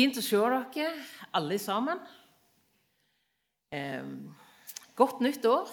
Fint 0.00 0.16
å 0.16 0.22
se 0.24 0.38
dere 0.40 0.90
alle 1.36 1.58
sammen. 1.60 1.98
Eh, 3.68 4.06
godt 4.96 5.20
nytt 5.20 5.44
år. 5.44 5.68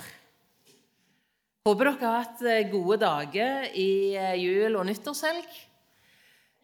Håper 1.64 1.88
dere 1.88 2.02
har 2.02 2.18
hatt 2.26 2.44
eh, 2.44 2.66
gode 2.68 2.98
dager 3.06 3.70
i 3.72 4.18
eh, 4.20 4.34
jul- 4.42 4.76
og 4.82 4.84
nyttårshelg. 4.90 5.48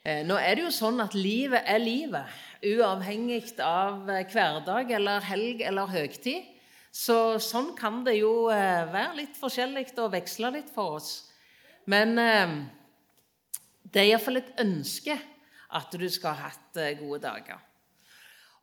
Eh, 0.03 0.25
nå 0.27 0.35
er 0.43 0.59
det 0.59 0.65
jo 0.65 0.75
sånn 0.75 0.99
at 1.05 1.15
livet 1.15 1.63
er 1.63 1.79
livet, 1.79 2.35
uavhengig 2.67 3.55
av 3.63 4.11
eh, 4.11 4.27
hverdag 4.27 4.91
eller 4.99 5.23
helg 5.31 5.63
eller 5.63 5.95
høgtid. 5.95 6.51
Så 6.91 7.39
sånn 7.39 7.71
kan 7.79 8.03
det 8.03 8.17
jo 8.17 8.49
eh, 8.51 8.83
være 8.91 9.21
litt 9.21 9.39
forskjellig 9.39 9.93
og 10.03 10.17
veksle 10.19 10.51
litt 10.57 10.75
for 10.75 10.99
oss. 10.99 11.13
Men 11.87 12.19
det 13.87 14.01
er 14.01 14.09
iallfall 14.09 14.43
et 14.43 14.59
ønske 14.59 15.15
at 15.73 15.95
du 15.99 16.05
skal 16.11 16.37
ha 16.37 16.49
hatt 16.51 16.81
gode 16.99 17.21
dager. 17.23 17.61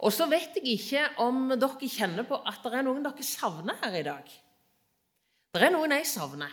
Og 0.00 0.12
så 0.14 0.24
vet 0.30 0.56
jeg 0.56 0.78
ikke 0.78 1.04
om 1.20 1.50
dere 1.52 1.90
kjenner 1.92 2.24
på 2.28 2.38
at 2.48 2.62
det 2.64 2.78
er 2.78 2.86
noen 2.86 3.04
dere 3.04 3.26
savner 3.26 3.76
her 3.82 3.98
i 3.98 4.06
dag. 4.06 4.32
Det 5.50 5.66
er 5.66 5.74
noen 5.74 5.92
jeg 5.98 6.08
savner. 6.08 6.52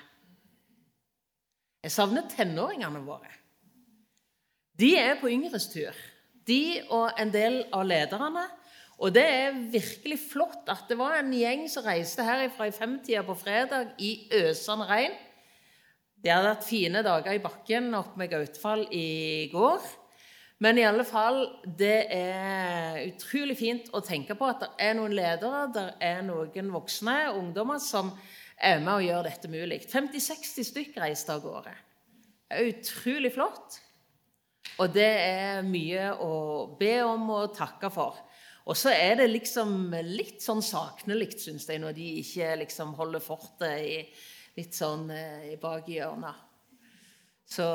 Jeg 1.85 1.93
savner 1.93 2.25
tenåringene 2.27 3.03
våre. 3.05 3.29
De 4.77 4.91
er 4.99 5.15
på 5.21 5.29
yngres 5.31 5.69
tur. 5.71 5.95
De 6.47 6.81
og 6.93 7.11
en 7.19 7.31
del 7.33 7.61
av 7.75 7.85
lederne. 7.87 8.43
Og 8.97 9.13
det 9.13 9.23
er 9.23 9.59
virkelig 9.71 10.17
flott 10.31 10.67
at 10.73 10.89
det 10.89 10.97
var 10.97 11.19
en 11.19 11.29
gjeng 11.33 11.67
som 11.69 11.85
reiste 11.85 12.25
herifra 12.25 12.67
i 12.67 12.73
femtida 12.75 13.21
på 13.25 13.35
fredag 13.37 13.93
i 14.01 14.11
øsende 14.33 14.87
regn. 14.89 15.15
De 16.17 16.33
hadde 16.33 16.49
hatt 16.49 16.65
fine 16.65 17.03
dager 17.05 17.37
i 17.37 17.41
bakken 17.43 17.93
oppe 17.95 18.17
med 18.17 18.31
Gautfall 18.33 18.87
i 18.89 19.47
går. 19.53 19.85
Men 20.63 20.79
i 20.81 20.85
alle 20.87 21.05
fall, 21.05 21.43
det 21.77 22.07
er 22.13 23.03
utrolig 23.03 23.57
fint 23.59 23.91
å 23.93 24.01
tenke 24.01 24.33
på 24.37 24.47
at 24.49 24.63
det 24.63 24.69
er 24.87 24.95
noen 24.97 25.13
ledere, 25.13 25.67
det 25.73 25.87
er 26.01 26.23
noen 26.25 26.71
voksne 26.73 27.17
ungdommer 27.37 27.81
som 27.83 28.09
er 28.57 28.79
med 28.81 28.95
og 28.95 29.05
gjør 29.05 29.27
dette 29.27 29.51
mulig. 29.53 29.83
50-60 29.85 30.69
stykker 30.71 31.05
reiste 31.05 31.35
av 31.35 31.43
gårde. 31.45 31.75
Det 32.47 32.57
er 32.57 32.71
utrolig 32.71 33.33
flott. 33.35 33.77
Og 34.81 34.89
det 34.93 35.09
er 35.09 35.65
mye 35.65 36.09
å 36.21 36.33
be 36.79 36.95
om 37.05 37.29
og 37.35 37.53
takke 37.57 37.91
for. 37.93 38.17
Og 38.67 38.75
så 38.75 38.91
er 38.91 39.15
det 39.21 39.29
liksom 39.29 39.93
litt 40.09 40.41
sånn 40.43 40.63
saknelig, 40.65 41.37
syns 41.39 41.69
jeg, 41.69 41.79
når 41.79 41.95
de 41.95 42.07
ikke 42.23 42.49
liksom 42.63 42.97
holder 42.97 43.23
fortet 43.23 43.77
i, 43.79 43.99
litt 44.57 44.75
sånn 44.75 45.05
eh, 45.13 45.53
bak 45.61 45.87
i 45.87 45.99
hjørnet. 46.01 46.43
Så 47.47 47.67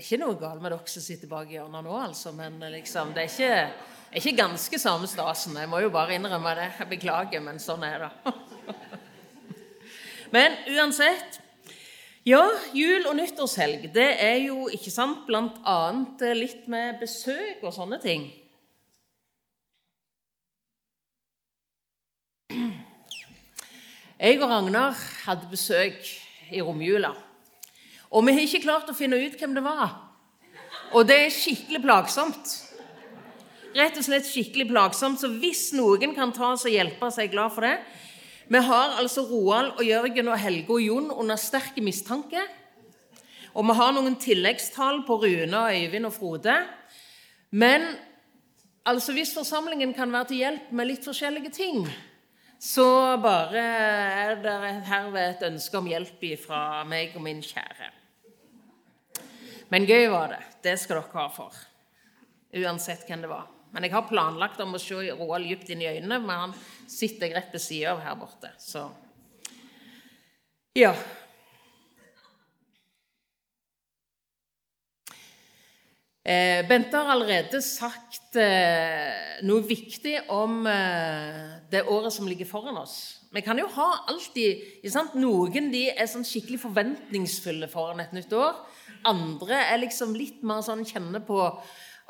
det 0.00 0.06
er 0.06 0.14
ikke 0.14 0.24
noe 0.24 0.36
galt 0.40 0.62
med 0.64 0.72
dere 0.72 0.88
som 0.88 1.02
sitter 1.04 1.28
bak 1.28 1.50
hjørnet 1.52 1.84
nå, 1.84 1.92
altså, 1.92 2.30
men 2.32 2.54
liksom, 2.72 3.10
det 3.12 3.20
er 3.20 3.26
ikke, 3.28 3.90
er 4.08 4.16
ikke 4.16 4.32
ganske 4.38 4.78
samme 4.80 5.10
stasen. 5.12 5.58
Jeg 5.60 5.68
må 5.68 5.82
jo 5.84 5.90
bare 5.92 6.14
innrømme 6.16 6.54
det. 6.56 6.70
Jeg 6.78 6.88
beklager, 6.94 7.42
men 7.44 7.60
sånn 7.60 7.84
er 7.84 8.06
det. 8.06 8.32
men 10.38 10.56
uansett 10.72 11.36
Ja, 12.24 12.40
jul- 12.72 13.10
og 13.12 13.18
nyttårshelg, 13.20 13.90
det 13.92 14.08
er 14.24 14.40
jo 14.46 14.70
ikke 14.72 14.96
sant 14.96 15.26
blant 15.28 15.60
annet 15.68 16.24
litt 16.32 16.64
med 16.72 16.96
besøk 17.04 17.60
og 17.60 17.76
sånne 17.76 18.00
ting. 18.00 18.30
Jeg 24.16 24.40
og 24.40 24.48
Ragnar 24.48 24.96
hadde 25.26 25.52
besøk 25.52 26.00
i 26.48 26.64
romjula. 26.64 27.18
Og 28.10 28.26
vi 28.26 28.34
har 28.34 28.42
ikke 28.46 28.64
klart 28.64 28.90
å 28.90 28.96
finne 28.96 29.20
ut 29.22 29.36
hvem 29.38 29.54
det 29.54 29.62
var. 29.62 29.94
Og 30.98 31.06
det 31.06 31.18
er 31.26 31.34
skikkelig 31.34 31.82
plagsomt. 31.84 32.56
Rett 33.76 33.98
og 34.00 34.06
slett 34.06 34.26
skikkelig 34.26 34.66
plagsomt. 34.72 35.20
Så 35.22 35.30
hvis 35.38 35.68
noen 35.78 36.16
kan 36.16 36.34
ta 36.34 36.52
oss 36.56 36.66
og 36.66 36.74
hjelpe 36.74 37.06
oss, 37.06 37.20
er 37.20 37.28
jeg 37.28 37.34
glad 37.36 37.54
for 37.54 37.66
det. 37.66 37.76
Vi 38.50 38.58
har 38.66 38.96
altså 38.98 39.22
Roald 39.28 39.76
og 39.76 39.84
Jørgen 39.86 40.32
og 40.32 40.40
Helge 40.42 40.74
og 40.74 40.82
Jon 40.82 41.12
under 41.14 41.38
sterk 41.38 41.78
mistanke. 41.86 42.42
Og 43.54 43.66
vi 43.66 43.76
har 43.78 43.94
noen 43.94 44.18
tilleggstall 44.18 45.04
på 45.06 45.20
Rune 45.22 45.60
og 45.60 45.74
Øyvind 45.74 46.10
og 46.10 46.14
Frode. 46.14 46.56
Men 47.50 47.86
altså 48.86 49.14
hvis 49.14 49.34
forsamlingen 49.38 49.94
kan 49.94 50.10
være 50.10 50.32
til 50.32 50.42
hjelp 50.42 50.74
med 50.74 50.90
litt 50.90 51.06
forskjellige 51.06 51.54
ting, 51.54 51.86
så 52.58 53.16
bare 53.22 53.62
er 53.62 54.34
det 54.42 54.58
herved 54.90 55.22
et 55.22 55.46
ønske 55.46 55.78
om 55.78 55.86
hjelp 55.86 56.26
fra 56.42 56.82
meg 56.84 57.14
og 57.14 57.22
min 57.22 57.42
kjære. 57.42 57.99
Men 59.70 59.86
gøy 59.86 60.08
var 60.10 60.34
det. 60.34 60.42
Det 60.64 60.74
skal 60.82 60.98
dere 60.98 61.14
ha 61.14 61.28
for. 61.32 61.54
Uansett 62.58 63.06
hvem 63.06 63.22
det 63.22 63.30
var. 63.30 63.46
Men 63.70 63.86
jeg 63.86 63.94
har 63.94 64.08
planlagt 64.08 64.58
om 64.64 64.74
å 64.74 64.82
se 64.82 64.98
Roald 65.14 65.46
dypt 65.46 65.70
inn 65.70 65.84
i 65.84 65.90
øynene, 65.92 66.18
men 66.18 66.44
han 66.44 66.54
sitter 66.90 67.30
rett 67.36 67.54
ved 67.54 67.62
sida 67.62 67.94
av 67.94 68.02
her 68.02 68.18
borte. 68.18 68.50
Så 68.58 68.88
ja. 70.78 70.90
Eh, 76.22 76.66
Bente 76.68 76.98
har 76.98 77.14
allerede 77.14 77.62
sagt 77.64 78.36
eh, 78.38 79.38
noe 79.46 79.64
viktig 79.66 80.16
om 80.30 80.66
eh, 80.68 81.56
det 81.72 81.86
året 81.90 82.14
som 82.14 82.28
ligger 82.28 82.46
foran 82.46 82.78
oss. 82.78 82.96
Vi 83.30 83.42
kan 83.46 83.58
jo 83.58 83.66
ha 83.74 83.88
alltid 84.10 84.84
Noen 85.14 85.70
de 85.70 85.88
er 85.90 86.10
sånn 86.10 86.26
skikkelig 86.26 86.60
forventningsfulle 86.66 87.70
foran 87.70 88.02
et 88.02 88.14
nytt 88.14 88.34
år. 88.34 88.58
Andre 89.08 89.62
er 89.70 89.80
liksom 89.80 90.12
litt 90.16 90.42
mer 90.46 90.64
sånn 90.64 90.84
kjenner 90.88 91.22
på 91.24 91.38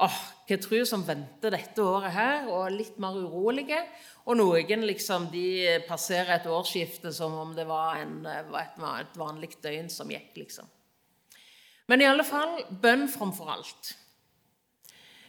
åh, 0.01 0.19
hva 0.49 0.59
tror 0.61 0.87
som 0.89 1.05
venter 1.07 1.53
dette 1.55 1.85
året 1.85 2.15
her, 2.15 2.49
og 2.49 2.73
litt 2.73 2.99
mer 3.03 3.19
urolige. 3.21 3.79
Og 4.27 4.39
noen 4.41 4.85
liksom, 4.89 5.29
de 5.33 5.79
passerer 5.89 6.39
et 6.39 6.49
årsskifte 6.51 7.13
som 7.15 7.35
om 7.43 7.55
det 7.57 7.67
var, 7.69 8.01
en, 8.01 8.21
et, 8.27 8.53
et 8.57 9.19
vanlig 9.21 9.53
døgn 9.63 9.91
som 9.93 10.11
gikk, 10.11 10.33
liksom. 10.43 10.69
Men 11.91 12.05
i 12.05 12.07
alle 12.07 12.25
fall 12.27 12.61
bønn 12.83 13.09
framfor 13.11 13.51
alt. 13.51 13.95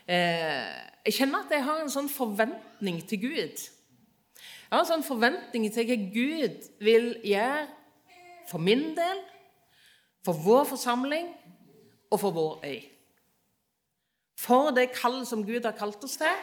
Eh, 0.06 0.72
jeg 1.08 1.16
kjenner 1.18 1.42
at 1.42 1.54
jeg 1.56 1.66
har 1.66 1.82
en 1.82 1.90
sånn 1.90 2.10
forventning 2.12 3.00
til 3.10 3.24
Gud. 3.24 3.64
Jeg 3.64 4.70
har 4.70 4.84
en 4.84 4.92
sånn 4.92 5.06
forventning 5.08 5.66
til 5.74 5.90
hva 5.90 5.98
Gud 6.14 6.68
vil 6.86 7.08
gjøre 7.26 7.66
for 8.52 8.62
min 8.62 8.92
del, 8.98 9.24
for 10.22 10.38
vår 10.38 10.68
forsamling 10.70 11.32
og 12.12 12.20
for 12.20 12.36
vår 12.36 12.66
øy. 12.68 12.82
For 14.38 14.72
det 14.76 14.92
kallet 14.96 15.28
som 15.28 15.46
Gud 15.46 15.66
har 15.66 15.78
kalt 15.78 16.04
oss 16.04 16.18
til, 16.20 16.40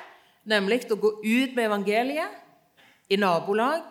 nemlig 0.48 0.86
å 0.92 0.98
gå 1.00 1.10
ut 1.24 1.56
med 1.56 1.66
evangeliet 1.66 3.10
i 3.10 3.18
nabolag, 3.20 3.88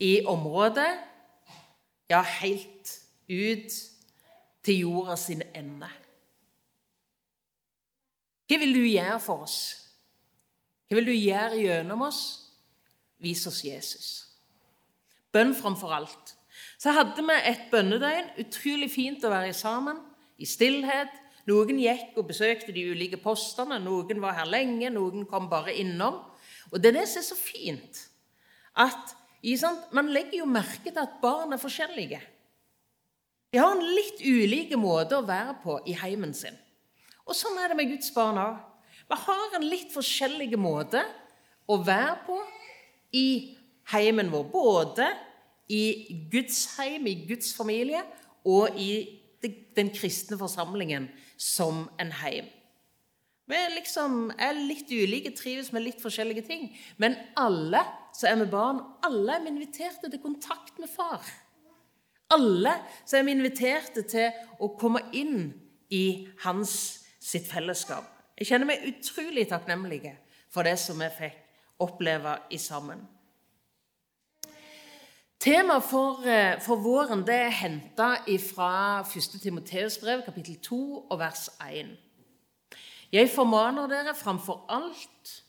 i 0.00 0.20
området, 0.28 0.90
ja, 2.10 2.22
helt 2.40 2.92
ut 3.30 3.74
til 4.64 4.78
jorda 4.84 5.16
sin 5.16 5.42
ende. 5.54 5.88
Hva 8.50 8.58
vil 8.58 8.74
du 8.74 8.82
gjøre 8.82 9.20
for 9.22 9.46
oss? 9.46 9.58
Hva 10.88 10.98
vil 10.98 11.12
du 11.12 11.14
gjøre 11.14 11.60
gjennom 11.60 12.02
oss? 12.08 12.22
Vis 13.22 13.44
oss 13.46 13.60
Jesus. 13.64 14.08
Bønn 15.30 15.54
framfor 15.54 15.92
alt. 15.94 16.34
Så 16.80 16.90
hadde 16.96 17.22
vi 17.22 17.36
et 17.46 17.68
bønnedøgn. 17.70 18.32
Utrolig 18.42 18.90
fint 18.90 19.24
å 19.24 19.30
være 19.30 19.52
sammen 19.54 20.00
i 20.40 20.48
stillhet. 20.48 21.12
Noen 21.48 21.80
gikk 21.80 22.18
og 22.20 22.28
besøkte 22.30 22.72
de 22.74 22.84
ulike 22.92 23.20
postene, 23.20 23.78
noen 23.82 24.20
var 24.22 24.36
her 24.40 24.48
lenge, 24.48 24.90
noen 24.92 25.26
kom 25.28 25.48
bare 25.50 25.74
innom. 25.80 26.20
Og 26.70 26.80
Det 26.80 26.90
er 26.90 27.00
det 27.00 27.08
som 27.08 27.22
er 27.22 27.28
så 27.28 27.38
fint. 27.38 28.06
At 28.76 29.16
Man 29.92 30.12
legger 30.12 30.42
jo 30.42 30.44
merke 30.44 30.90
til 30.90 31.00
at 31.00 31.16
barn 31.22 31.54
er 31.54 31.58
forskjellige. 31.58 32.20
De 33.50 33.58
har 33.58 33.72
en 33.72 33.94
litt 33.96 34.20
ulike 34.20 34.76
måte 34.76 35.16
å 35.16 35.24
være 35.24 35.54
på 35.62 35.78
i 35.88 35.94
heimen 35.96 36.34
sin. 36.34 36.54
Og 37.24 37.34
sånn 37.34 37.56
er 37.58 37.72
det 37.72 37.78
med 37.78 37.88
Guds 37.88 38.12
barn 38.12 38.36
òg. 38.36 38.58
Vi 39.08 39.16
har 39.16 39.56
en 39.56 39.64
litt 39.64 39.94
forskjellig 39.94 40.58
måte 40.60 41.00
å 41.66 41.78
være 41.82 42.18
på 42.26 42.36
i 43.16 43.56
heimen 43.94 44.30
vår. 44.30 44.44
Både 44.52 45.08
i 45.70 46.20
Guds 46.30 46.76
heim, 46.76 47.06
i 47.06 47.26
Guds 47.26 47.54
familie, 47.56 48.04
og 48.44 48.76
i 48.78 49.19
den 49.76 49.92
kristne 49.94 50.38
forsamlingen 50.40 51.08
som 51.40 51.86
en 51.98 52.12
heim. 52.20 52.48
Vi 53.50 53.60
liksom 53.74 54.30
er 54.38 54.54
litt 54.54 54.90
ulike, 54.92 55.32
trives 55.34 55.72
med 55.74 55.82
litt 55.82 56.02
forskjellige 56.02 56.44
ting. 56.46 56.68
Men 57.02 57.16
alle 57.38 57.82
som 58.14 58.28
er 58.30 58.38
med 58.38 58.50
barn, 58.52 58.78
alle 59.02 59.34
er 59.34 59.42
vi 59.42 59.50
inviterte 59.50 60.10
til 60.10 60.22
kontakt 60.22 60.78
med 60.78 60.90
far. 60.92 61.24
Alle 62.30 62.76
så 63.02 63.18
er 63.18 63.26
vi 63.26 63.34
inviterte 63.34 64.04
til 64.06 64.30
å 64.62 64.70
komme 64.78 65.02
inn 65.18 65.50
i 65.90 66.28
hans 66.44 66.74
sitt 67.18 67.48
fellesskap. 67.50 68.06
Jeg 68.38 68.52
kjenner 68.52 68.70
meg 68.70 68.86
utrolig 68.86 69.48
takknemlig 69.50 70.04
for 70.50 70.66
det 70.66 70.76
som 70.80 71.00
vi 71.02 71.10
fikk 71.18 71.82
oppleve 71.82 72.36
i 72.54 72.58
sammen. 72.60 73.02
Temaet 75.40 75.82
for, 75.82 76.26
eh, 76.28 76.60
for, 76.60 76.76
våren 76.76 77.22
det 77.24 77.34
er 77.34 77.50
henta 77.50 78.08
fra 78.44 79.00
1. 79.00 79.40
Timoteus 79.40 79.98
brev, 79.98 80.22
kapittel 80.22 80.60
2 80.60 81.06
og 81.10 81.18
vers 81.18 81.48
1. 81.64 81.96
Jeg 83.12 83.30
formaner 83.30 83.86
dere 83.88 84.14
framfor 84.14 84.66
alt, 84.68 85.44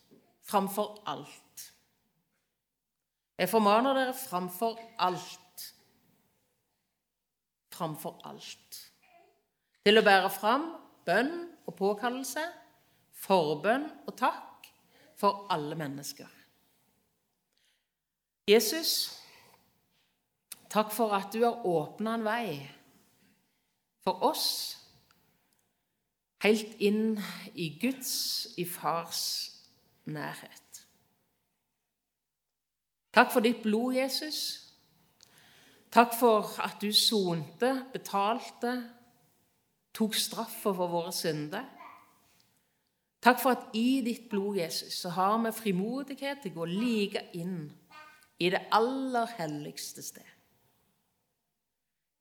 framfor 0.47 1.03
alt. 1.05 1.73
Jeg 3.37 3.49
formaner 3.49 3.93
dere 3.93 4.13
framfor 4.13 4.79
alt, 4.99 5.73
framfor 7.71 8.21
alt. 8.23 8.81
Til 9.85 9.99
å 9.99 10.07
bære 10.07 10.29
fram 10.29 10.69
bønn 11.05 11.49
og 11.67 11.75
påkallelse, 11.75 12.47
forbønn 13.11 13.89
og 14.07 14.15
takk 14.15 14.71
for 15.19 15.47
alle 15.49 15.75
mennesker. 15.75 16.27
Jesus, 18.47 19.20
takk 20.71 20.93
for 20.95 21.13
at 21.15 21.33
du 21.33 21.43
har 21.43 21.65
åpna 21.67 22.15
en 22.15 22.23
vei 22.25 22.61
for 24.05 24.23
oss 24.23 24.47
helt 26.41 26.79
inn 26.81 27.19
i 27.53 27.67
Guds, 27.81 28.13
i 28.57 28.65
Fars 28.65 29.21
nærhet. 30.09 30.81
Takk 33.13 33.33
for 33.33 33.43
ditt 33.43 33.61
blod, 33.65 33.93
Jesus. 33.99 34.39
Takk 35.91 36.15
for 36.15 36.55
at 36.63 36.79
du 36.81 36.89
sonte, 36.95 37.73
betalte, 37.93 38.73
tok 39.93 40.15
straffa 40.15 40.71
for 40.71 40.87
våre 40.87 41.11
synder. 41.13 41.67
Takk 43.21 43.41
for 43.41 43.53
at 43.53 43.75
i 43.77 44.01
ditt 44.05 44.29
blod, 44.31 44.55
Jesus, 44.57 44.95
så 45.03 45.11
har 45.13 45.37
vi 45.43 45.51
frimodighet 45.53 46.41
til 46.41 46.55
å 46.55 46.61
gå 46.61 46.69
like 46.71 47.27
inn 47.37 47.67
i 48.41 48.49
det 48.49 48.63
aller 48.73 49.29
helligste 49.37 50.01
sted. 50.01 50.25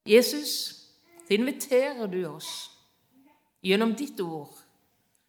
Jesus, 0.05 0.53
så 1.27 1.33
inviterer 1.33 2.07
du 2.07 2.25
oss 2.25 2.71
gjennom 3.61 3.93
ditt 3.95 4.19
ord 4.23 4.55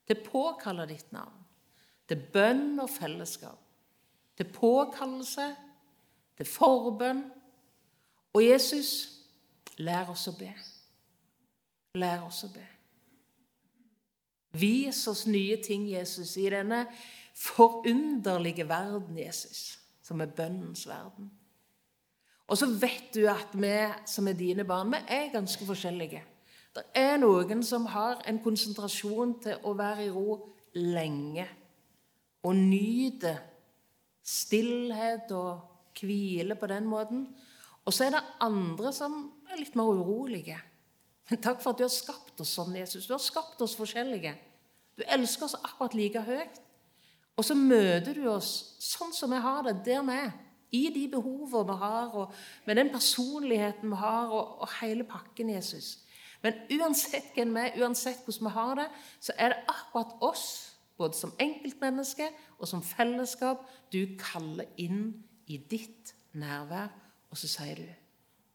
til 0.08 0.18
å 0.18 0.24
påkalle 0.26 0.86
ditt 0.90 1.12
navn, 1.14 1.36
til 2.08 2.22
bønn 2.32 2.80
og 2.82 2.90
fellesskap, 2.90 3.60
til 4.36 4.48
påkallelse, 4.52 5.48
til 6.40 6.48
forbønn. 6.48 7.22
Og 8.32 8.44
Jesus, 8.44 8.90
lær 9.76 10.10
oss 10.12 10.26
å 10.30 10.36
be. 10.38 10.50
Lær 12.00 12.24
oss 12.26 12.42
å 12.48 12.50
be. 12.52 12.64
Vis 14.56 15.04
oss 15.08 15.26
nye 15.28 15.56
ting, 15.64 15.84
Jesus, 15.88 16.34
i 16.40 16.48
denne 16.52 16.86
forunderlige 17.36 18.66
verden, 18.68 19.16
Jesus, 19.20 19.78
som 20.04 20.20
er 20.20 20.32
bønnens 20.32 20.84
verden. 20.88 21.30
Og 22.52 22.58
så 22.60 22.68
vet 22.68 23.14
du 23.14 23.22
at 23.32 23.54
vi 23.56 23.72
som 24.04 24.28
er 24.28 24.36
dine 24.36 24.66
barn, 24.68 24.92
vi 24.92 25.00
er 25.08 25.30
ganske 25.32 25.64
forskjellige. 25.64 26.20
Det 26.72 26.82
er 26.96 27.16
noen 27.20 27.62
som 27.64 27.86
har 27.88 28.20
en 28.28 28.40
konsentrasjon 28.44 29.38
til 29.44 29.64
å 29.64 29.72
være 29.76 30.04
i 30.06 30.10
ro 30.12 30.36
lenge 30.76 31.46
og 32.44 32.56
nyte 32.58 33.32
stillhet 34.24 35.32
og 35.36 35.96
hvile 36.00 36.56
på 36.60 36.68
den 36.68 36.88
måten. 36.88 37.24
Og 37.84 37.94
så 37.94 38.06
er 38.06 38.14
det 38.16 38.22
andre 38.44 38.92
som 38.94 39.16
er 39.48 39.60
litt 39.60 39.76
mer 39.78 39.88
urolige. 39.88 40.58
Men 41.30 41.40
takk 41.40 41.60
for 41.62 41.72
at 41.72 41.80
du 41.80 41.86
har 41.86 41.92
skapt 41.92 42.40
oss 42.44 42.52
sånn, 42.56 42.76
Jesus. 42.76 43.08
Du 43.08 43.14
har 43.14 43.22
skapt 43.22 43.60
oss 43.64 43.76
forskjellige. 43.78 44.34
Du 44.98 45.04
elsker 45.08 45.48
oss 45.48 45.56
akkurat 45.56 45.96
like 45.96 46.24
høyt. 46.28 46.60
Og 47.36 47.46
så 47.48 47.56
møter 47.56 48.16
du 48.16 48.26
oss 48.28 48.76
sånn 48.82 49.12
som 49.16 49.32
vi 49.32 49.40
har 49.40 49.64
det, 49.64 49.78
der 49.86 50.04
vi 50.04 50.18
er. 50.26 50.32
I 50.72 50.88
de 50.94 51.08
behovene 51.12 51.66
vi 51.68 51.78
har, 51.78 52.14
og 52.16 52.32
med 52.66 52.76
den 52.76 52.90
personligheten 52.92 53.90
vi 53.90 53.96
har, 54.00 54.32
og, 54.32 54.60
og 54.60 54.68
hele 54.80 55.04
pakken, 55.04 55.50
Jesus. 55.50 55.98
Men 56.42 56.58
uansett 56.74 57.34
hvem 57.36 57.54
vi 57.54 57.60
er, 57.60 57.78
uansett 57.82 58.24
hvordan 58.24 58.48
vi 58.48 58.54
har 58.56 58.74
det, 58.80 58.88
så 59.20 59.32
er 59.38 59.52
det 59.52 59.64
akkurat 59.68 60.16
oss, 60.20 60.46
både 60.98 61.16
som 61.18 61.34
enkeltmenneske 61.40 62.28
og 62.58 62.68
som 62.68 62.82
fellesskap, 62.82 63.62
du 63.92 64.04
kaller 64.18 64.68
inn 64.78 65.06
i 65.46 65.56
ditt 65.70 66.14
nærvær. 66.38 66.90
Og 67.30 67.38
så 67.38 67.48
sier 67.48 67.78
du 67.80 67.88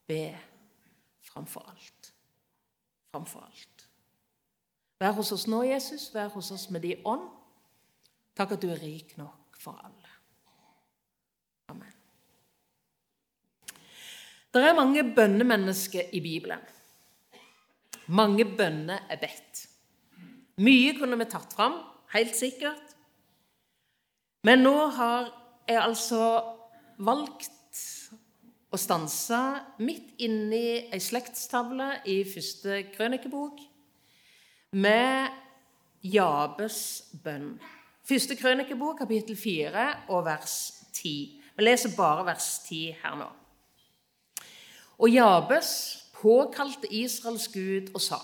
be 0.08 0.22
framfor 1.26 1.66
alt. 1.72 2.14
Framfor 3.12 3.46
alt. 3.48 3.88
Vær 5.00 5.16
hos 5.18 5.32
oss 5.32 5.48
nå, 5.48 5.62
Jesus. 5.68 6.10
Vær 6.14 6.32
hos 6.34 6.52
oss 6.52 6.70
med 6.74 6.86
din 6.86 7.02
ånd. 7.06 7.28
Takk 8.38 8.56
at 8.56 8.62
du 8.62 8.70
er 8.70 8.82
rik 8.82 9.18
nok 9.18 9.58
for 9.58 9.80
alle. 9.84 10.07
Det 14.58 14.72
er 14.72 14.74
mange 14.74 15.04
bønnemennesker 15.16 16.14
i 16.18 16.20
Bibelen. 16.22 16.62
Mange 18.08 18.46
bønner 18.58 19.04
er 19.10 19.20
bedt. 19.22 19.68
Mye 20.58 20.96
kunne 20.98 21.20
vi 21.20 21.28
tatt 21.30 21.54
fram, 21.54 21.76
helt 22.16 22.34
sikkert. 22.34 22.96
Men 24.48 24.64
nå 24.66 24.74
har 24.96 25.30
jeg 25.68 25.78
altså 25.84 26.22
valgt 26.98 27.84
å 28.74 28.80
stanse 28.82 29.40
midt 29.86 30.16
inni 30.26 30.90
ei 30.90 31.02
slektstavle 31.04 31.92
i 32.10 32.24
første 32.26 32.82
krønikebok 32.96 33.62
med 34.82 35.38
Jabes 36.02 36.80
bønn. 37.24 37.58
Første 38.08 38.38
krønikebok, 38.40 39.04
kapittel 39.04 39.38
4 39.38 39.90
og 40.16 40.26
vers 40.26 40.56
10. 40.96 41.44
Vi 41.58 41.68
leser 41.68 41.94
bare 41.98 42.26
vers 42.32 42.56
10 42.66 43.04
her 43.04 43.20
nå. 43.20 43.30
Og 44.98 45.14
Jabes 45.14 45.70
påkalte 46.18 46.90
Israels 46.94 47.48
Gud 47.54 47.94
og 47.94 48.02
sa 48.02 48.18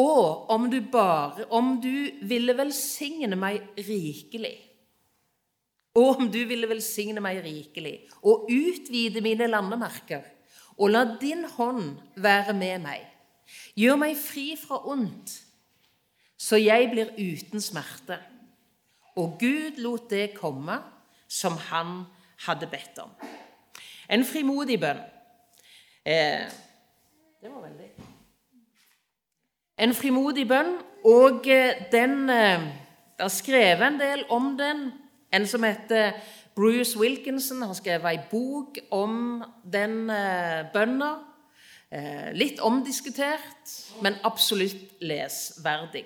Og 0.00 0.48
om 0.50 0.70
du 0.70 0.80
bare 0.92 1.44
Om 1.50 1.76
du 1.82 2.26
ville 2.28 2.56
velsigne 2.56 3.36
meg 3.36 3.60
rikelig 3.76 4.70
og 5.98 6.20
om 6.20 6.28
du 6.30 6.38
ville 6.46 6.68
velsigne 6.70 7.22
meg 7.22 7.40
rikelig 7.42 7.96
og 8.22 8.46
utvide 8.52 9.22
mine 9.24 9.48
landemerker, 9.50 10.22
og 10.78 10.92
la 10.94 11.02
din 11.20 11.42
hånd 11.56 11.96
være 12.22 12.54
med 12.54 12.84
meg, 12.84 13.02
gjør 13.74 13.98
meg 13.98 14.14
fri 14.18 14.52
fra 14.58 14.78
ondt, 14.88 15.34
så 16.40 16.60
jeg 16.60 16.88
blir 16.92 17.10
uten 17.18 17.60
smerte. 17.60 18.20
Og 19.18 19.34
Gud 19.42 19.82
lot 19.82 20.06
det 20.12 20.30
komme 20.38 20.78
som 21.28 21.58
han 21.68 22.04
hadde 22.46 22.70
bedt 22.70 23.02
om. 23.02 23.10
En 24.10 24.24
frimodig 24.26 24.80
bønn. 24.82 25.02
Eh, 26.04 26.50
det 27.40 27.50
var 27.50 27.62
veldig 27.62 27.90
En 29.80 29.94
frimodig 29.96 30.44
bønn, 30.48 30.74
og 31.08 31.46
eh, 31.48 31.86
den 31.92 32.28
eh, 32.28 32.66
Det 33.16 33.24
er 33.24 33.32
skrevet 33.32 33.86
en 33.86 34.00
del 34.00 34.24
om 34.32 34.56
den. 34.58 34.90
En 35.32 35.46
som 35.46 35.62
heter 35.64 36.12
Bruce 36.56 36.98
Wilkinson 36.98 37.62
har 37.62 37.74
skrevet 37.76 38.08
ei 38.10 38.20
bok 38.30 38.78
om 38.90 39.42
den 39.64 40.10
eh, 40.10 40.64
bønna. 40.72 41.12
Litt 42.38 42.60
omdiskutert, 42.62 43.70
men 43.98 44.14
absolutt 44.22 45.00
lesverdig. 45.02 46.04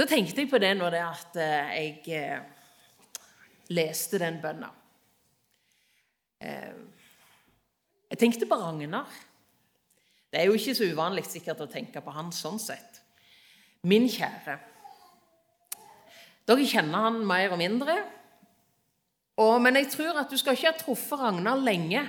Så 0.00 0.08
tenkte 0.10 0.42
jeg 0.42 0.50
på 0.50 0.58
det 0.58 0.72
når 0.80 0.96
det 0.96 1.04
at 1.06 1.38
jeg 1.38 2.00
leste 3.72 4.20
den 4.22 4.38
bønna. 4.42 4.70
Eh, 6.40 6.76
jeg 8.10 8.20
tenkte 8.20 8.48
på 8.48 8.58
Ragnar. 8.60 9.10
Det 10.30 10.40
er 10.40 10.50
jo 10.50 10.56
ikke 10.58 10.74
så 10.76 10.86
uvanlig 10.90 11.24
sikkert 11.26 11.62
å 11.64 11.70
tenke 11.70 12.02
på 12.02 12.14
han 12.14 12.30
sånn 12.34 12.58
sett. 12.62 13.00
Min 13.86 14.08
kjære. 14.10 14.58
Dere 16.46 16.68
kjenner 16.68 17.08
han 17.08 17.18
mer 17.26 17.54
og 17.54 17.60
mindre. 17.60 17.96
Og, 19.42 19.58
men 19.62 19.76
jeg 19.80 19.90
tror 19.92 20.20
at 20.20 20.30
du 20.30 20.38
skal 20.40 20.56
ikke 20.56 20.70
ha 20.70 20.78
truffet 20.78 21.20
Ragnar 21.20 21.60
lenge 21.60 22.06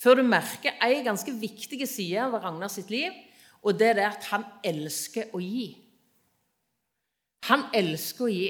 før 0.00 0.20
du 0.20 0.24
merker 0.24 0.78
ei 0.80 1.02
ganske 1.04 1.32
viktig 1.36 1.84
side 1.84 2.22
av 2.24 2.38
Ragnar 2.40 2.70
sitt 2.72 2.88
liv, 2.92 3.12
og 3.60 3.76
det 3.76 3.90
er 3.92 4.06
at 4.06 4.24
han 4.30 4.46
elsker 4.64 5.34
å 5.36 5.40
gi. 5.44 5.74
Han 7.50 7.66
elsker 7.76 8.24
å 8.24 8.30
gi. 8.32 8.48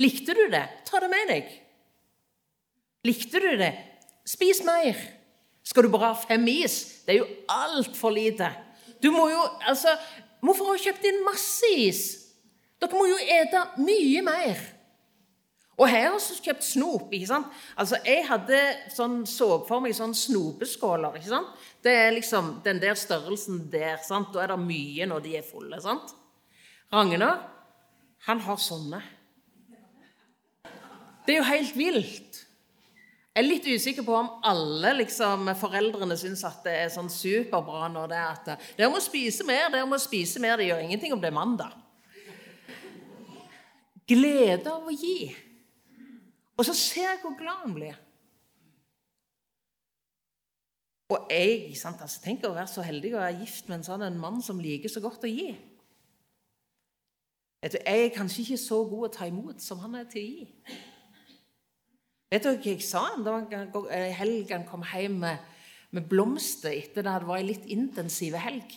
Likte 0.00 0.34
du 0.36 0.46
det? 0.52 0.64
Ta 0.88 1.00
det 1.02 1.10
med 1.12 1.28
deg. 1.28 1.50
Likte 3.04 3.40
du 3.42 3.50
det? 3.60 3.72
Spis 4.28 4.62
mer. 4.64 4.96
Skal 5.64 5.84
du 5.86 5.92
bare 5.92 6.12
ha 6.12 6.16
fem 6.18 6.46
is? 6.48 7.02
Det 7.04 7.14
er 7.14 7.20
jo 7.20 7.28
altfor 7.52 8.12
lite. 8.14 8.48
Du 9.02 9.10
må 9.14 9.28
jo 9.32 9.40
altså 9.68 9.94
Hvorfor 10.40 10.70
har 10.70 10.78
du 10.78 10.84
kjøpt 10.86 11.04
inn 11.04 11.18
masse 11.26 11.68
is? 11.76 11.98
Dere 12.80 12.96
må 12.96 13.04
jo 13.10 13.18
ete 13.20 13.60
mye 13.84 14.22
mer. 14.24 14.62
Og 15.76 15.88
her 15.88 16.06
har 16.06 16.16
vi 16.16 16.38
kjøpt 16.46 16.64
snop. 16.64 17.12
ikke 17.12 17.28
sant? 17.28 17.46
Altså, 17.76 17.98
Jeg 18.04 18.24
hadde 18.28 18.60
sånn, 18.92 19.26
så 19.28 19.66
for 19.68 19.80
meg 19.84 19.92
sånn 19.96 20.14
snopeskåler. 20.16 21.16
ikke 21.16 21.28
sant? 21.28 21.52
Det 21.84 21.92
er 21.92 22.16
liksom 22.16 22.62
den 22.64 22.80
der 22.80 22.96
størrelsen 22.96 23.70
der. 23.70 23.98
sant? 24.04 24.32
Da 24.32 24.42
er 24.44 24.54
det 24.54 24.58
mye 24.64 25.06
når 25.06 25.20
de 25.24 25.36
er 25.36 25.42
fulle. 25.44 25.80
sant? 25.80 26.14
Ragnar, 26.92 27.48
han 28.26 28.40
har 28.40 28.56
sånne. 28.56 29.02
Det 31.30 31.36
er 31.36 31.44
jo 31.44 31.46
helt 31.46 31.76
vilt. 31.78 32.38
Jeg 33.30 33.44
er 33.44 33.46
litt 33.46 33.66
usikker 33.70 34.02
på 34.02 34.14
om 34.18 34.30
alle 34.50 34.90
liksom, 34.98 35.46
foreldrene 35.60 36.16
syns 36.18 36.40
at 36.48 36.64
det 36.66 36.72
er 36.74 36.88
sånn 36.90 37.06
superbra 37.06 37.86
når 37.94 38.10
det 38.10 38.18
er 38.18 38.32
at 38.32 38.50
dere 38.74 38.88
må 38.90 38.98
spise 38.98 39.46
mer, 39.46 39.68
dere 39.70 39.86
må 39.86 40.00
spise 40.02 40.42
mer. 40.42 40.58
Det 40.58 40.66
gjør 40.66 40.82
ingenting 40.82 41.14
om 41.14 41.22
det 41.22 41.30
er 41.30 41.36
mandag. 41.36 41.78
Glede 44.10 44.74
av 44.74 44.90
å 44.90 44.96
gi. 44.96 45.30
Og 46.58 46.66
så 46.66 46.74
ser 46.74 47.12
jeg 47.12 47.22
hvor 47.22 47.38
glad 47.38 47.62
han 47.62 47.78
blir. 47.78 48.02
Og 51.14 51.30
jeg 51.30 51.78
sant, 51.78 52.02
altså, 52.02 52.18
tenker 52.26 52.50
å 52.50 52.58
være 52.58 52.74
så 52.74 52.82
heldig 52.82 53.14
å 53.14 53.22
være 53.22 53.40
gift 53.44 53.70
med 53.70 53.78
en 53.78 53.90
sånn 53.92 54.08
en 54.10 54.18
mann 54.18 54.42
som 54.42 54.58
liker 54.58 54.90
så 54.90 55.06
godt 55.06 55.30
å 55.30 55.30
gi. 55.30 55.52
Jeg 57.62 57.82
er 57.86 58.16
kanskje 58.18 58.48
ikke 58.48 58.64
så 58.66 58.82
god 58.82 59.12
å 59.12 59.16
ta 59.20 59.30
imot 59.30 59.62
som 59.62 59.78
han 59.86 60.00
er 60.02 60.10
til 60.10 60.26
å 60.26 60.30
gi. 60.34 60.80
Vet 62.30 62.46
dere 62.46 62.60
hva 62.60 62.70
jeg 62.70 62.84
sa 62.86 63.02
da 63.18 63.40
eh, 63.90 64.12
helgen 64.14 64.66
kom 64.68 64.84
hjem 64.86 65.18
med, 65.24 65.50
med 65.90 66.06
blomster 66.10 66.70
etter 66.76 67.06
det 67.06 67.16
vært 67.26 67.40
ei 67.40 67.48
litt 67.48 67.66
intensiv 67.74 68.36
helg? 68.38 68.76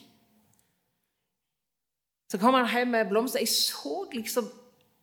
Så 2.32 2.40
kom 2.42 2.58
han 2.58 2.70
hjem 2.72 2.96
med 2.96 3.12
blomster. 3.12 3.44
Jeg 3.44 3.54
så 3.54 4.08
liksom 4.14 4.50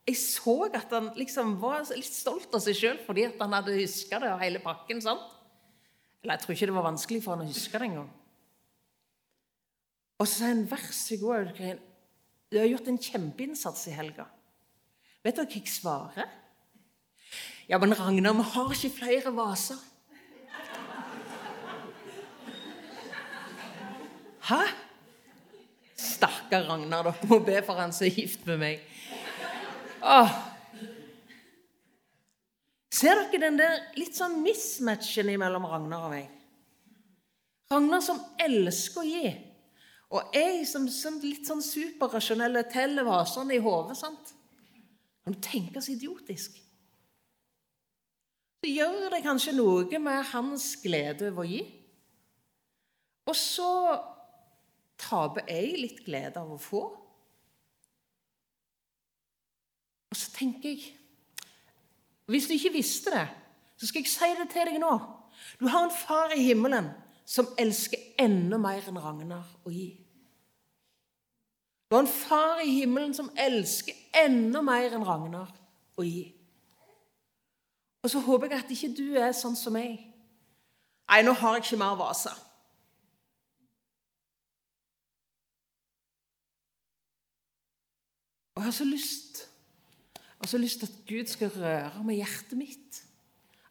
jeg 0.09 0.17
så 0.19 0.55
at 0.75 0.91
han 0.91 1.11
liksom 1.15 1.53
var 1.61 1.85
litt 1.93 2.09
stolt 2.11 2.55
av 2.57 2.63
seg 2.65 2.75
sjøl 2.75 2.97
fordi 3.05 3.29
han 3.29 3.53
hadde 3.55 3.77
huska 3.77 4.19
det 4.23 4.33
og 4.33 4.41
hele 4.43 4.63
pakken. 4.65 5.03
sant? 5.05 5.23
Eller 6.23 6.35
jeg 6.35 6.43
tror 6.43 6.57
ikke 6.57 6.69
det 6.71 6.77
var 6.77 6.89
vanskelig 6.89 7.23
for 7.23 7.37
han 7.37 7.45
å 7.45 7.51
huske 7.51 7.79
det 7.79 7.87
engang. 7.87 8.11
Og 10.21 10.27
så 10.27 10.35
sa 10.35 10.51
han 10.51 10.67
vær 10.69 10.91
så 10.93 11.17
god, 11.21 11.53
du 12.51 12.59
har 12.59 12.69
gjort 12.69 12.91
en 12.91 13.01
kjempeinnsats 13.01 13.87
i 13.89 13.95
helga. 13.97 14.27
Vet 15.25 15.39
dere 15.39 15.47
hva 15.47 15.61
jeg 15.61 15.73
svarer? 15.73 16.35
Ja, 17.71 17.79
men 17.79 17.95
Ragnar, 17.95 18.35
vi 18.35 18.43
har 18.43 18.73
ikke 18.75 18.89
flere 18.91 19.31
vaser. 19.31 19.79
Hæ? 24.49 24.63
Stakkar 25.95 26.65
Ragnar, 26.67 27.05
dere 27.07 27.29
må 27.31 27.37
be 27.47 27.61
for 27.63 27.79
han 27.79 27.93
som 27.95 28.09
er 28.09 28.17
gift 28.17 28.43
med 28.49 28.59
meg. 28.59 28.81
Åh. 30.03 30.33
Ser 32.91 33.21
dere 33.21 33.41
den 33.45 33.61
der 33.61 33.77
litt 34.01 34.19
sånn 34.19 34.41
mismatchen 34.43 35.31
mellom 35.39 35.69
Ragnar 35.71 36.09
og 36.09 36.15
meg? 36.17 36.33
Ragnar 37.71 38.03
som 38.03 38.19
elsker 38.49 39.05
å 39.05 39.07
gi, 39.07 39.31
og 40.11 40.35
jeg 40.35 40.67
som 40.67 40.89
som 40.91 41.21
litt 41.23 41.47
sånn 41.47 41.63
superrasjonelle 41.63 42.65
teller 42.73 43.07
vasene 43.07 43.55
i 43.55 43.63
hodet. 43.63 44.01
Kan 45.23 45.39
du 45.39 45.41
tenke 45.47 45.79
så 45.79 45.95
idiotisk? 45.95 46.59
Så 48.61 48.69
gjør 48.69 49.13
det 49.15 49.23
kanskje 49.25 49.57
noe 49.57 49.99
med 50.03 50.25
hans 50.35 50.75
glede 50.83 51.31
over 51.31 51.47
å 51.47 51.49
gi. 51.49 51.61
Og 53.31 53.37
så 53.37 53.69
taper 55.01 55.49
jeg 55.49 55.79
litt 55.81 56.03
glede 56.05 56.41
av 56.41 56.51
å 56.53 56.61
få. 56.61 56.83
Og 60.11 60.19
så 60.19 60.33
tenker 60.35 60.75
jeg 60.75 60.97
Hvis 62.31 62.47
du 62.47 62.53
ikke 62.55 62.77
visste 62.77 63.11
det, 63.11 63.25
så 63.75 63.89
skal 63.89 64.05
jeg 64.05 64.11
si 64.13 64.27
det 64.39 64.45
til 64.53 64.69
deg 64.69 64.77
nå. 64.79 64.91
Du 65.59 65.65
har 65.67 65.83
en 65.83 65.91
far 65.91 66.31
i 66.31 66.45
himmelen 66.45 66.93
som 67.27 67.49
elsker 67.59 67.99
enda 68.23 68.59
mer 68.61 68.87
enn 68.87 69.01
Ragnar 69.03 69.49
å 69.67 69.73
gi. 69.75 69.89
Du 71.91 71.97
har 71.97 72.05
en 72.05 72.13
far 72.13 72.61
i 72.63 72.71
himmelen 72.71 73.17
som 73.17 73.33
elsker 73.35 73.99
enda 74.23 74.63
mer 74.63 74.95
enn 74.95 75.07
Ragnar 75.07 75.51
å 75.99 76.07
gi. 76.07 76.29
Og 78.03 78.11
så 78.11 78.21
håper 78.25 78.49
jeg 78.49 78.65
at 78.65 78.71
ikke 78.73 78.95
du 78.97 79.19
er 79.21 79.35
sånn 79.37 79.57
som 79.59 79.75
meg. 79.77 79.99
Nei, 81.11 81.21
nå 81.27 81.35
har 81.37 81.59
jeg 81.59 81.67
ikke 81.67 81.81
mer 81.83 81.99
vaser. 81.99 82.37
Og 88.55 88.63
jeg 88.63 88.71
har 88.71 88.77
så 88.77 88.87
lyst 88.89 89.47
jeg 90.15 90.47
har 90.47 90.51
så 90.55 90.59
lyst 90.59 90.81
til 90.81 90.89
at 90.89 91.01
Gud 91.05 91.29
skal 91.29 91.51
røre 91.53 92.05
med 92.05 92.17
hjertet 92.17 92.57
mitt. 92.57 93.03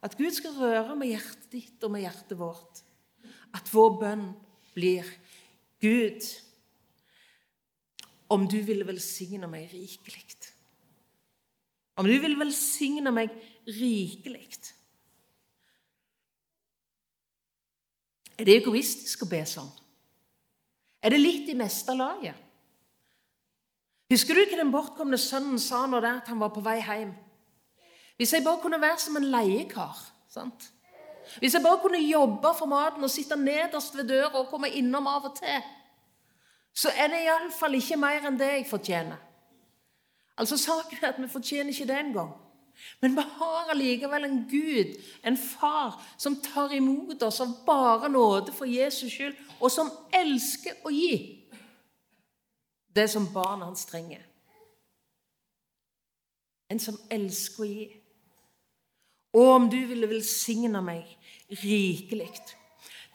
At 0.06 0.14
Gud 0.14 0.30
skal 0.30 0.54
røre 0.54 0.94
med 0.94 1.10
hjertet 1.10 1.48
ditt 1.50 1.82
og 1.82 1.90
med 1.90 2.04
hjertet 2.04 2.38
vårt. 2.38 2.84
At 3.50 3.66
vår 3.74 3.96
bønn 3.98 4.22
blir 4.76 5.08
Gud, 5.82 6.22
om 8.30 8.46
du 8.46 8.60
ville 8.62 8.86
velsigne 8.86 9.50
meg 9.50 9.72
rikelig. 9.74 10.20
Om 12.00 12.08
du 12.08 12.16
vil 12.22 12.38
velsigne 12.40 13.12
meg 13.12 13.32
rikelig. 13.68 14.46
Er 18.40 18.48
det 18.48 18.56
egoistisk 18.62 19.26
å 19.26 19.28
be 19.28 19.42
sånn? 19.44 19.68
Er 21.04 21.12
det 21.12 21.20
litt 21.20 21.50
i 21.52 21.56
neste 21.58 21.92
laget? 21.96 22.36
Husker 24.10 24.34
du 24.34 24.40
hva 24.42 24.58
den 24.58 24.72
bortkomne 24.72 25.20
sønnen 25.20 25.60
sa 25.60 25.84
når 25.86 26.06
det 26.06 26.12
at 26.22 26.30
han 26.32 26.40
var 26.40 26.54
på 26.54 26.64
vei 26.64 26.78
hjem? 26.80 27.12
Hvis 28.16 28.32
jeg 28.34 28.44
bare 28.44 28.62
kunne 28.62 28.80
være 28.80 29.00
som 29.00 29.20
en 29.20 29.28
leiekar 29.32 30.00
sant? 30.32 30.70
Hvis 31.38 31.54
jeg 31.54 31.62
bare 31.62 31.82
kunne 31.84 32.00
jobbe 32.00 32.50
for 32.56 32.68
maten 32.68 33.04
og 33.04 33.12
sitte 33.12 33.36
nederst 33.38 33.94
ved 33.96 34.08
døra 34.08 34.40
og 34.40 34.48
komme 34.50 34.72
innom 34.72 35.06
av 35.06 35.28
og 35.28 35.36
til, 35.36 35.60
så 36.74 36.90
er 36.96 37.12
det 37.12 37.26
iallfall 37.26 37.76
ikke 37.76 38.00
mer 38.00 38.24
enn 38.26 38.40
det 38.40 38.50
jeg 38.54 38.70
fortjener. 38.72 39.20
Altså 40.40 40.56
Saken 40.56 40.98
er 41.02 41.12
at 41.12 41.18
vi 41.20 41.28
fortjener 41.28 41.68
ikke 41.68 41.86
det 41.86 41.98
engang. 41.98 42.30
Men 43.00 43.16
vi 43.16 43.20
har 43.20 43.70
allikevel 43.70 44.24
en 44.24 44.46
Gud, 44.50 44.94
en 45.24 45.36
far, 45.36 46.00
som 46.18 46.38
tar 46.40 46.72
imot 46.72 47.22
oss 47.22 47.40
av 47.44 47.52
bare 47.66 48.08
nåde 48.08 48.52
for 48.56 48.64
Jesus 48.64 49.12
skyld, 49.12 49.36
og 49.60 49.70
som 49.70 49.90
elsker 50.16 50.80
å 50.84 50.92
gi 50.94 51.18
det 52.96 53.04
som 53.10 53.28
barna 53.34 53.68
hans 53.68 53.84
trenger. 53.84 54.22
En 56.72 56.80
som 56.80 56.96
elsker 57.10 57.62
å 57.62 57.68
gi. 57.68 57.84
Og 59.36 59.52
om 59.58 59.68
du 59.70 59.76
ville 59.86 60.08
velsigne 60.08 60.80
meg 60.82 61.04
rikelig 61.60 62.32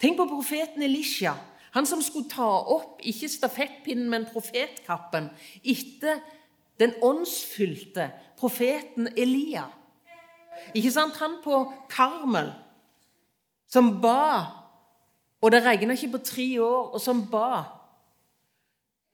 Tenk 0.00 0.16
på 0.16 0.28
profeten 0.28 0.82
Elisha, 0.84 1.34
han 1.72 1.86
som 1.88 2.02
skulle 2.04 2.28
ta 2.28 2.46
opp 2.72 3.00
ikke 3.04 3.28
stafettpinnen, 3.32 4.08
men 4.12 4.28
profetkappen 4.28 5.30
etter 5.64 6.20
den 6.78 6.94
åndsfylte 7.02 8.10
profeten 8.38 9.08
Elia. 9.16 9.64
Ikke 10.74 10.92
sant? 10.92 11.16
Han 11.20 11.38
på 11.44 11.60
Karmel, 11.90 12.50
som 13.68 13.96
ba, 14.00 14.44
og 15.42 15.52
det 15.52 15.62
regna 15.64 15.94
ikke 15.96 16.16
på 16.16 16.24
tre 16.24 16.46
år, 16.62 16.92
og 16.96 17.00
som 17.00 17.26
ba. 17.30 17.64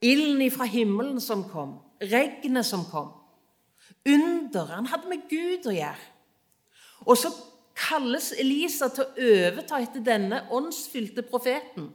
Ilden 0.03 0.43
fra 0.51 0.67
himmelen 0.67 1.21
som 1.23 1.45
kom, 1.47 1.77
regnet 2.01 2.65
som 2.65 2.83
kom. 2.91 3.11
Under. 4.07 4.65
Han 4.65 4.89
hadde 4.91 5.07
med 5.07 5.27
Gud 5.31 5.69
å 5.69 5.75
gjøre. 5.75 6.09
Og 7.07 7.19
så 7.19 7.31
kalles 7.75 8.33
Elisa 8.39 8.89
til 8.91 9.05
å 9.05 9.27
overta 9.29 9.79
etter 9.83 10.03
denne 10.03 10.41
åndsfylte 10.51 11.23
profeten. 11.27 11.87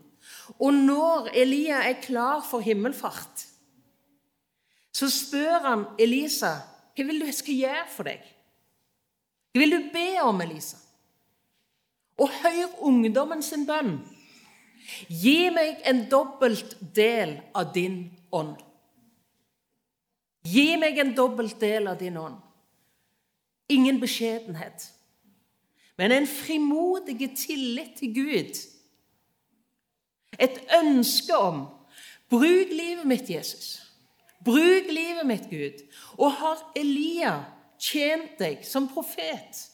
Og 0.58 0.72
når 0.74 1.30
Elia 1.36 1.82
er 1.88 2.00
klar 2.02 2.40
for 2.44 2.64
himmelfart, 2.64 3.47
så 4.92 5.10
spør 5.12 5.64
han 5.66 5.86
Elisa 6.00 6.56
hva 6.98 7.06
vil 7.06 7.20
du 7.22 7.28
jeg 7.28 7.38
skal 7.38 7.58
gjøre 7.62 7.88
for 7.92 8.08
deg. 8.10 8.22
Hva 9.54 9.62
vil 9.62 9.74
du 9.76 9.90
be 9.92 10.08
om, 10.24 10.40
Elisa? 10.42 10.80
Og 12.18 12.32
hør 12.42 12.72
ungdommen 12.88 13.44
sin 13.46 13.62
bønn. 13.68 14.00
Gi 15.06 15.50
meg 15.54 15.84
en 15.86 16.08
dobbelt 16.10 16.74
del 16.96 17.36
av 17.54 17.70
din 17.74 18.00
ånd. 18.34 18.56
Gi 20.48 20.76
meg 20.80 20.98
en 20.98 21.14
dobbelt 21.14 21.58
del 21.60 21.86
av 21.90 21.98
din 22.00 22.16
ånd. 22.18 22.38
Ingen 23.68 23.98
beskjedenhet, 24.00 24.86
men 26.00 26.12
en 26.14 26.26
frimodig 26.26 27.34
tillit 27.36 27.98
til 27.98 28.14
Gud. 28.16 28.60
Et 30.38 30.62
ønske 30.78 31.36
om 31.36 31.66
Bruk 32.28 32.72
livet 32.72 33.06
mitt, 33.08 33.28
Jesus. 33.30 33.87
Bruk 34.44 34.90
livet 34.92 35.26
mitt, 35.26 35.48
Gud. 35.50 35.82
Og 36.18 36.32
har 36.38 36.62
Elia 36.78 37.34
tjent 37.80 38.38
deg 38.40 38.64
som 38.66 38.88
profet? 38.90 39.64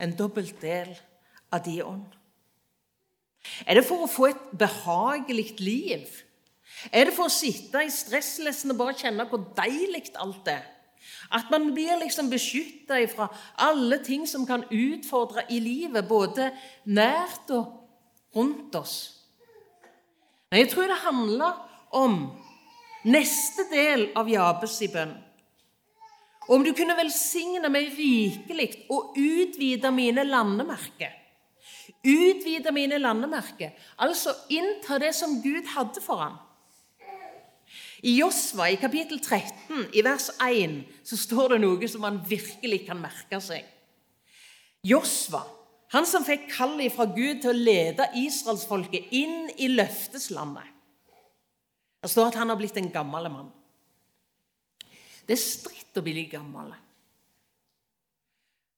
En 0.00 0.14
dobbelt 0.16 0.56
del 0.62 0.92
av 1.52 1.64
de 1.64 1.78
ånd. 1.84 2.06
Er 3.68 3.78
det 3.78 3.84
for 3.86 4.04
å 4.04 4.10
få 4.10 4.30
et 4.32 4.46
behagelig 4.56 5.60
liv? 5.60 6.08
Er 6.90 7.08
det 7.08 7.14
for 7.16 7.28
å 7.28 7.32
sitte 7.32 7.84
i 7.84 7.92
stresslessen 7.92 8.72
og 8.72 8.80
bare 8.80 8.96
kjenne 8.98 9.26
hvor 9.28 9.44
deilig 9.56 10.08
alt 10.20 10.48
er? 10.50 10.64
At 11.34 11.50
man 11.52 11.70
blir 11.76 11.98
liksom 12.00 12.30
beskytta 12.32 12.98
fra 13.12 13.28
alle 13.60 14.00
ting 14.04 14.24
som 14.28 14.46
kan 14.48 14.64
utfordre 14.72 15.44
i 15.52 15.60
livet, 15.60 16.08
både 16.08 16.50
nært 16.84 17.52
og 17.52 17.68
rundt 18.36 18.76
oss. 18.76 18.96
Men 20.50 20.64
jeg 20.64 20.72
tror 20.72 20.88
det 20.88 21.04
handler 21.04 21.62
om 21.94 22.18
neste 23.04 23.68
del 23.70 24.08
av 24.16 24.30
Jabes 24.30 24.78
i 24.84 24.90
bønn. 24.92 25.14
Om 26.48 26.64
du 26.64 26.74
kunne 26.76 26.96
velsigne 26.98 27.70
meg 27.72 27.94
rikelig 27.96 28.68
og 28.92 29.16
utvide 29.16 29.92
mine 29.94 30.26
landemerker. 30.28 31.12
Utvide 32.04 32.72
mine 32.72 32.98
landemerker, 33.00 33.72
altså 33.96 34.34
innta 34.52 34.98
det 35.00 35.14
som 35.16 35.38
Gud 35.40 35.64
hadde 35.72 36.02
for 36.04 36.20
ham. 36.20 36.36
I 38.04 38.18
Josva, 38.18 38.68
i 38.68 38.76
kapittel 38.76 39.20
13, 39.20 39.86
i 39.96 40.02
vers 40.04 40.28
1, 40.44 40.82
så 41.08 41.16
står 41.16 41.54
det 41.54 41.62
noe 41.62 41.88
som 41.88 42.04
man 42.04 42.20
virkelig 42.28 42.82
kan 42.90 43.00
merke 43.00 43.40
seg. 43.40 43.64
Josva, 44.84 45.40
han 45.94 46.04
som 46.04 46.26
fikk 46.26 46.50
kallet 46.52 46.92
fra 46.92 47.06
Gud 47.08 47.40
til 47.40 47.54
å 47.54 47.56
lede 47.56 48.10
israelsfolket 48.20 49.08
inn 49.16 49.48
i 49.56 49.70
løfteslandet. 49.72 50.73
Det 52.04 52.10
står 52.12 52.28
at 52.28 52.36
han 52.36 52.50
har 52.52 52.58
blitt 52.60 52.76
en 52.76 52.90
gammel 52.92 53.30
mann. 53.32 53.46
Det 55.24 55.32
er 55.32 55.40
stritt 55.40 55.96
å 55.96 56.02
bli 56.04 56.26
gammel. 56.28 56.74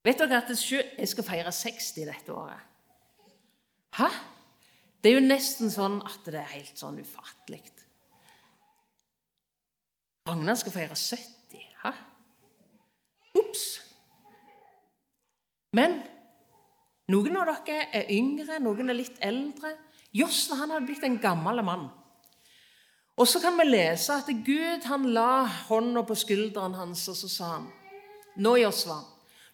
Vet 0.07 0.21
dere 0.23 0.39
at 0.39 0.53
jeg 0.55 1.09
skal 1.11 1.27
feire 1.27 1.51
60 1.51 2.07
dette 2.07 2.31
året? 2.31 2.63
Hæ? 3.99 4.07
Det 5.03 5.11
er 5.11 5.19
jo 5.19 5.25
nesten 5.27 5.75
sånn 5.75 5.99
at 6.07 6.23
det 6.31 6.39
er 6.39 6.53
helt 6.53 6.79
sånn 6.79 7.01
ufattelig. 7.03 7.65
Ragnar 10.31 10.63
skal 10.63 10.79
feire 10.79 10.95
70. 10.95 11.67
Hæ? 11.83 11.95
Ops! 13.43 13.67
Men 15.75 15.99
noen 17.11 17.43
av 17.43 17.51
dere 17.67 17.91
er 17.91 18.15
yngre, 18.15 18.63
noen 18.63 18.95
er 18.95 19.03
litt 19.03 19.19
eldre. 19.19 19.75
Josva 20.15 20.63
han 20.63 20.77
hadde 20.77 20.87
blitt 20.87 21.11
en 21.11 21.19
gammel 21.19 21.67
mann. 21.67 21.89
Og 23.17 23.29
så 23.29 23.41
kan 23.41 23.57
vi 23.57 23.65
lese 23.65 24.13
at 24.13 24.29
Gud 24.45 24.85
han 24.91 25.09
la 25.17 25.47
hånda 25.69 26.03
på 26.05 26.17
skulderen 26.19 26.77
hans, 26.77 27.07
og 27.09 27.17
så 27.17 27.31
sa 27.33 27.53
han 27.55 27.71
Nå, 28.45 28.59
Josva, 28.61 28.99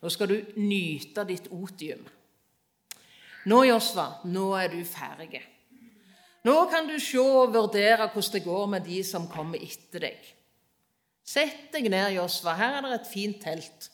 nå 0.02 0.10
skal 0.10 0.32
du 0.32 0.36
nyte 0.58 1.22
ditt 1.28 1.46
otium. 1.54 2.02
Nå, 3.46 3.60
Josva, 3.68 4.08
nå 4.26 4.48
er 4.58 4.72
du 4.72 4.80
ferdig. 4.86 5.42
Nå 6.42 6.56
kan 6.70 6.88
du 6.90 6.96
se 6.98 7.22
og 7.22 7.52
vurdere 7.54 8.08
hvordan 8.10 8.34
det 8.34 8.42
går 8.42 8.64
med 8.72 8.86
de 8.86 8.98
som 9.06 9.28
kommer 9.30 9.62
etter 9.62 10.08
deg. 10.08 10.32
Sett 11.22 11.68
deg 11.74 11.86
ned, 11.86 12.16
Josva. 12.16 12.56
Her 12.58 12.80
er 12.80 12.88
det 12.88 12.96
et 12.96 13.12
fint 13.12 13.38
telt. 13.42 13.86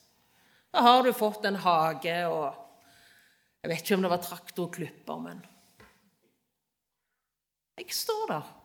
Da 0.72 0.80
har 0.84 1.04
du 1.04 1.12
fått 1.16 1.44
en 1.48 1.60
hage 1.60 2.16
og 2.32 2.64
Jeg 3.58 3.70
vet 3.72 3.80
ikke 3.82 3.96
om 3.98 4.04
det 4.04 4.10
var 4.12 4.20
traktor 4.22 4.68
og 4.68 4.74
klipper, 4.76 5.18
men 5.20 5.40
Jeg 7.76 7.92
står 7.92 8.24
der. 8.30 8.57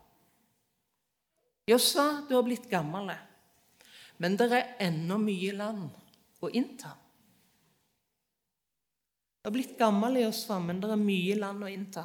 Josva, 1.68 2.26
du 2.28 2.34
har 2.36 2.44
blitt 2.44 2.68
gammel, 2.68 3.08
men 4.20 4.36
det 4.36 4.50
er 4.52 4.74
ennå 4.84 5.16
mye 5.20 5.54
land 5.56 6.44
å 6.44 6.50
innta. 6.52 6.92
Du 9.40 9.48
har 9.48 9.54
blitt 9.56 9.78
gammel, 9.78 10.20
Josva, 10.22 10.58
men 10.60 10.80
det 10.80 10.90
er 10.92 11.00
mye 11.00 11.38
land 11.40 11.64
å 11.64 11.70
innta. 11.72 12.04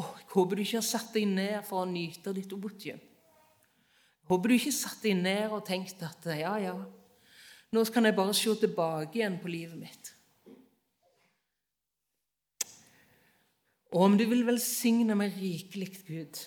Åh, 0.00 0.14
jeg 0.22 0.30
håper 0.32 0.56
du 0.56 0.62
ikke 0.64 0.78
har 0.78 0.86
satt 0.86 1.10
deg 1.14 1.26
ned 1.28 1.58
for 1.66 1.82
å 1.82 1.90
nyte 1.90 2.32
ditt 2.34 2.54
obotium. 2.54 3.02
Håper 4.30 4.50
du 4.50 4.54
ikke 4.56 4.72
satt 4.74 5.02
deg 5.02 5.18
ned 5.18 5.50
og 5.50 5.64
tenkt 5.66 6.02
at 6.06 6.30
ja, 6.38 6.54
ja, 6.62 6.76
nå 7.74 7.82
kan 7.90 8.06
jeg 8.06 8.16
bare 8.16 8.34
se 8.34 8.54
tilbake 8.62 9.18
igjen 9.18 9.40
på 9.42 9.50
livet 9.50 9.78
mitt. 9.78 10.14
Og 13.90 14.06
om 14.06 14.16
du 14.18 14.22
vil 14.30 14.46
velsigne 14.46 15.16
meg 15.18 15.34
rikelig, 15.34 15.90
Gud, 16.06 16.42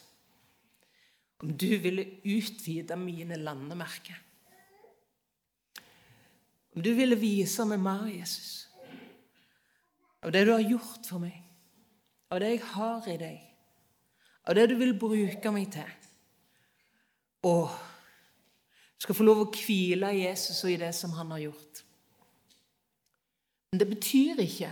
om 1.44 1.58
du 1.58 1.78
ville 1.84 2.06
utvide 2.24 2.96
mine 2.96 3.36
landemerker. 3.36 4.20
Om 6.76 6.82
du 6.82 6.94
ville 6.96 7.20
vise 7.20 7.66
meg 7.68 7.82
mer, 7.84 8.06
Jesus, 8.08 8.70
av 10.24 10.32
det 10.32 10.46
du 10.48 10.54
har 10.54 10.64
gjort 10.64 11.04
for 11.10 11.22
meg, 11.22 11.36
av 12.32 12.40
det 12.42 12.54
jeg 12.54 12.64
har 12.72 13.10
i 13.12 13.18
deg, 13.20 13.44
av 14.48 14.56
det 14.56 14.70
du 14.72 14.78
vil 14.80 14.96
bruke 15.00 15.52
meg 15.54 15.68
til. 15.76 15.92
Og 17.44 17.68
du 18.96 19.04
skal 19.04 19.20
få 19.20 19.28
lov 19.28 19.44
å 19.44 19.52
hvile 19.52 20.16
i 20.16 20.24
Jesus 20.24 20.64
og 20.64 20.72
i 20.72 20.80
det 20.80 20.94
som 20.96 21.12
han 21.20 21.36
har 21.36 21.44
gjort. 21.44 21.84
Men 23.74 23.84
det 23.84 23.90
betyr 23.92 24.40
ikke 24.40 24.72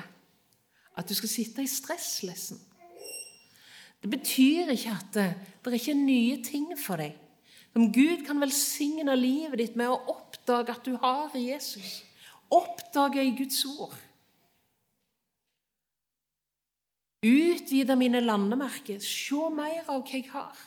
at 0.96 1.10
du 1.10 1.18
skal 1.20 1.36
sitte 1.36 1.66
i 1.66 1.70
stresslessen. 1.70 2.64
Det 4.02 4.10
betyr 4.10 4.72
ikke 4.74 4.94
at 4.96 5.12
det, 5.14 5.28
det 5.62 5.72
er 5.72 5.78
ikke 5.78 5.98
nye 5.98 6.40
ting 6.44 6.72
for 6.80 7.02
deg. 7.02 7.18
Som 7.72 7.92
Gud 7.94 8.26
kan 8.28 8.42
velsigne 8.42 9.16
livet 9.16 9.60
ditt 9.62 9.78
med 9.80 9.92
å 9.92 10.00
oppdage 10.16 10.74
at 10.74 10.88
du 10.88 10.98
har 11.00 11.36
Jesus. 11.38 12.02
Oppdage 12.52 13.24
i 13.24 13.36
Guds 13.38 13.62
ord. 13.70 13.94
Utvide 17.22 17.96
mine 17.96 18.20
landemerker. 18.26 19.00
Se 19.00 19.48
mer 19.54 19.86
av 19.86 20.02
hva 20.02 20.18
jeg 20.18 20.28
har. 20.34 20.58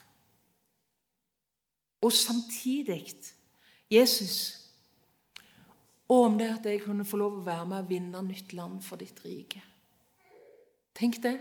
Og 2.05 2.13
samtidig 2.13 3.03
Jesus, 3.91 4.39
og 6.09 6.27
om 6.27 6.37
det 6.39 6.51
at 6.53 6.67
jeg 6.69 6.83
kunne 6.85 7.07
få 7.09 7.17
lov 7.21 7.39
å 7.39 7.45
være 7.47 7.65
med 7.69 7.85
og 7.85 7.89
vinne 7.89 8.23
nytt 8.27 8.53
land 8.57 8.83
for 8.85 9.01
ditt 9.01 9.21
rike. 9.25 9.63
Tenk 10.95 11.21
det 11.25 11.39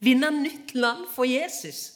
vinne 0.00 0.30
nytt 0.42 0.74
land 0.74 1.06
for 1.14 1.24
Jesus 1.24 1.92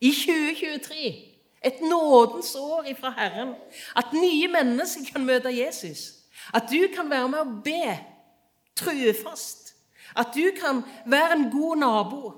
i 0.00 0.10
2023. 0.12 1.30
Et 1.64 1.80
nådens 1.80 2.54
år 2.54 2.84
ifra 2.84 3.10
Herren. 3.10 3.54
At 3.96 4.12
nye 4.12 4.48
mennesker 4.48 5.12
kan 5.12 5.24
møte 5.24 5.48
Jesus. 5.48 5.98
At 6.54 6.62
du 6.70 6.88
kan 6.94 7.10
være 7.10 7.28
med 7.28 7.38
å 7.40 7.60
be 7.64 7.98
truefast. 8.76 9.74
At 10.16 10.34
du 10.34 10.50
kan 10.60 10.82
være 11.06 11.32
en 11.38 11.50
god 11.50 11.76
nabo. 11.76 12.32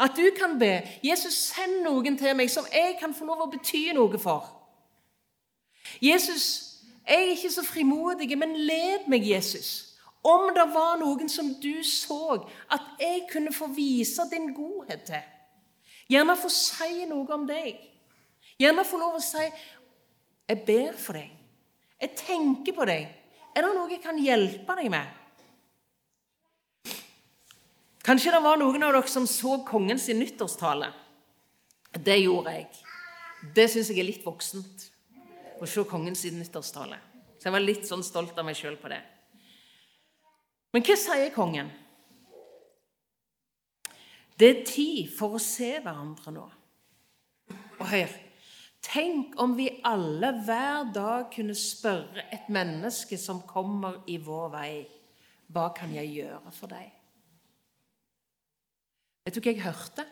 At 0.00 0.12
du 0.16 0.30
kan 0.38 0.58
be 0.58 0.82
'Jesus, 1.02 1.34
send 1.34 1.82
noen 1.84 2.18
til 2.18 2.36
meg 2.36 2.50
som 2.50 2.64
jeg 2.72 2.96
kan 3.00 3.14
få 3.14 3.24
lov 3.24 3.42
å 3.46 3.50
bety 3.50 3.92
noe 3.92 4.18
for'. 4.18 4.52
Jesus, 6.02 6.72
jeg 7.08 7.16
er 7.16 7.30
ikke 7.30 7.52
så 7.52 7.62
frimodig, 7.64 8.38
men 8.38 8.56
led 8.56 9.08
meg, 9.08 9.30
Jesus. 9.30 9.85
Om 10.26 10.48
det 10.54 10.64
var 10.74 10.96
noen 10.98 11.28
som 11.30 11.52
du 11.62 11.84
så 11.86 12.38
at 12.72 12.86
jeg 12.98 13.26
kunne 13.30 13.52
få 13.54 13.68
vise 13.70 14.24
din 14.30 14.50
godhet 14.56 15.04
til. 15.06 15.22
Gjerne 16.10 16.34
få 16.38 16.50
si 16.50 17.04
noe 17.06 17.26
om 17.34 17.46
deg. 17.46 17.78
Gjerne 18.58 18.84
få 18.86 18.98
lov 18.98 19.18
å 19.18 19.22
si 19.22 19.44
'Jeg 20.48 20.64
ber 20.66 20.92
for 20.92 21.12
deg'. 21.12 21.30
'Jeg 22.00 22.16
tenker 22.16 22.72
på 22.72 22.84
deg'. 22.86 23.08
Er 23.56 23.62
det 23.62 23.74
noe 23.74 23.90
jeg 23.90 24.02
kan 24.02 24.18
hjelpe 24.18 24.76
deg 24.76 24.90
med? 24.90 25.06
Kanskje 28.04 28.30
det 28.30 28.42
var 28.42 28.56
noen 28.56 28.82
av 28.82 28.92
dere 28.92 29.08
som 29.08 29.26
så 29.26 29.64
kongens 29.66 30.06
nyttårstale. 30.08 30.92
Det 31.92 32.22
gjorde 32.22 32.52
jeg. 32.52 32.66
Det 33.54 33.70
syns 33.70 33.88
jeg 33.88 33.98
er 33.98 34.04
litt 34.04 34.24
voksent 34.24 34.90
å 35.60 35.66
se 35.66 35.84
kongens 35.84 36.24
nyttårstale. 36.24 36.98
Så 37.38 37.48
jeg 37.48 37.52
var 37.52 37.64
litt 37.64 37.86
sånn 37.88 38.04
stolt 38.04 38.38
av 38.38 38.44
meg 38.44 38.56
sjøl 38.56 38.76
på 38.76 38.88
det. 38.88 39.15
Men 40.76 40.84
hva 40.84 40.94
sier 41.00 41.30
kongen? 41.32 41.70
Det 44.36 44.48
er 44.50 44.66
tid 44.68 45.06
for 45.08 45.38
å 45.38 45.40
se 45.40 45.70
hverandre 45.80 46.34
nå. 46.36 46.42
Og 47.80 47.86
hør 47.88 48.12
Tenk 48.84 49.32
om 49.40 49.54
vi 49.56 49.70
alle 49.88 50.28
hver 50.44 50.90
dag 50.94 51.30
kunne 51.32 51.56
spørre 51.56 52.26
et 52.28 52.50
menneske 52.52 53.16
som 53.18 53.40
kommer 53.48 54.02
i 54.06 54.18
vår 54.20 54.52
vei, 54.52 54.74
hva 55.48 55.70
kan 55.74 55.96
jeg 55.96 56.12
gjøre 56.12 56.52
for 56.54 56.70
deg? 56.70 56.92
Vet 59.24 59.34
du 59.34 59.40
hva 59.40 59.56
jeg 59.56 59.64
hørte? 59.64 60.04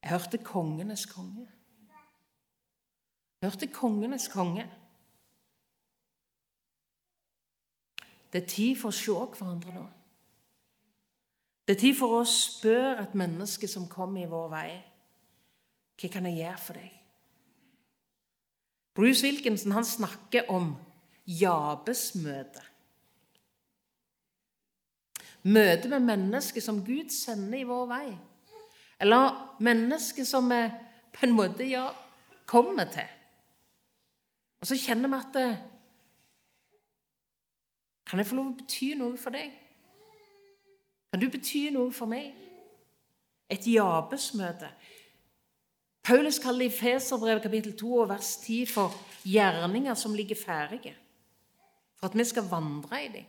Jeg 0.00 0.14
hørte 0.16 0.40
kongenes 0.40 1.04
konge. 1.12 1.46
Jeg 3.36 3.52
hørte 3.52 3.70
kongenes 3.76 4.26
konge. 4.32 4.66
Det 8.32 8.42
er 8.42 8.50
tid 8.50 8.76
for 8.80 8.92
å 8.92 8.96
se 8.96 9.12
hverandre 9.12 9.74
nå. 9.74 9.86
Det 11.66 11.74
er 11.74 11.80
tid 11.80 11.96
for 11.98 12.20
å 12.20 12.26
spørre 12.30 13.02
et 13.02 13.16
menneske 13.18 13.68
som 13.70 13.88
kommer 13.90 14.22
i 14.22 14.30
vår 14.30 14.50
vei, 14.52 14.68
hva 15.96 16.10
kan 16.12 16.28
jeg 16.28 16.38
gjøre 16.38 16.62
for 16.62 16.78
deg? 16.78 16.92
Bruce 18.96 19.26
Wilkinson 19.26 19.74
han 19.76 19.84
snakker 19.84 20.50
om 20.52 20.70
Jabes-møte. 21.26 22.62
Møte 25.46 25.90
med 25.90 26.06
mennesker 26.06 26.64
som 26.64 26.80
Gud 26.84 27.10
sender 27.14 27.60
i 27.60 27.66
vår 27.68 27.84
vei. 27.90 28.06
Eller 29.02 29.36
mennesker 29.62 30.24
som 30.26 30.48
vi 30.50 30.62
på 31.12 31.26
en 31.26 31.34
måte 31.36 31.66
ja, 31.68 31.90
kommer 32.48 32.88
til. 32.92 33.10
Og 34.60 34.70
så 34.70 34.78
kjenner 34.80 35.12
vi 35.12 35.18
at 35.20 35.34
det, 35.36 35.48
kan 38.06 38.20
jeg 38.20 38.28
få 38.28 38.38
lov 38.38 38.52
å 38.52 38.58
bety 38.60 38.92
noe 38.98 39.18
for 39.20 39.34
deg? 39.34 39.54
Kan 41.10 41.22
du 41.22 41.30
bety 41.32 41.68
noe 41.74 41.92
for 41.94 42.10
meg? 42.10 42.34
Et 43.50 43.66
Jabes-møte. 43.70 44.70
Paulus 46.06 46.38
kaller 46.42 46.68
i 46.68 46.74
Feserbrevet 46.74 47.42
kapittel 47.42 47.74
2 47.78 47.92
og 48.02 48.10
vers 48.12 48.36
10 48.44 48.70
for 48.70 48.94
gjerninger 49.26 49.94
som 49.98 50.14
ligger 50.14 50.38
ferdige. 50.38 50.94
for 51.96 52.10
at 52.10 52.18
vi 52.18 52.24
skal 52.28 52.44
vandre 52.44 52.98
i 53.04 53.08
dem. 53.08 53.24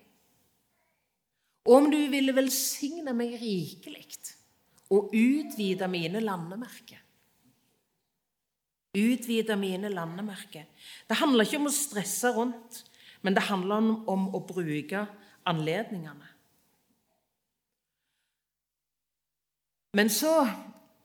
Om 1.66 1.86
du 1.92 1.98
ville 2.12 2.36
velsigne 2.36 3.14
meg 3.16 3.38
rikelig 3.40 4.04
og 4.92 5.14
utvide 5.16 5.88
mine 5.88 6.20
landemerker. 6.20 7.00
Utvide 8.98 9.56
mine 9.56 9.90
landemerker. 9.90 10.64
Det 11.10 11.18
handler 11.20 11.46
ikke 11.46 11.60
om 11.60 11.70
å 11.70 11.76
stresse 11.76 12.32
rundt, 12.36 12.84
men 13.22 13.36
det 13.36 13.48
handler 13.50 14.08
om, 14.10 14.28
å 14.36 14.42
bruke 14.48 15.06
anledningene. 15.48 16.34
Men 19.98 20.12
så 20.14 20.32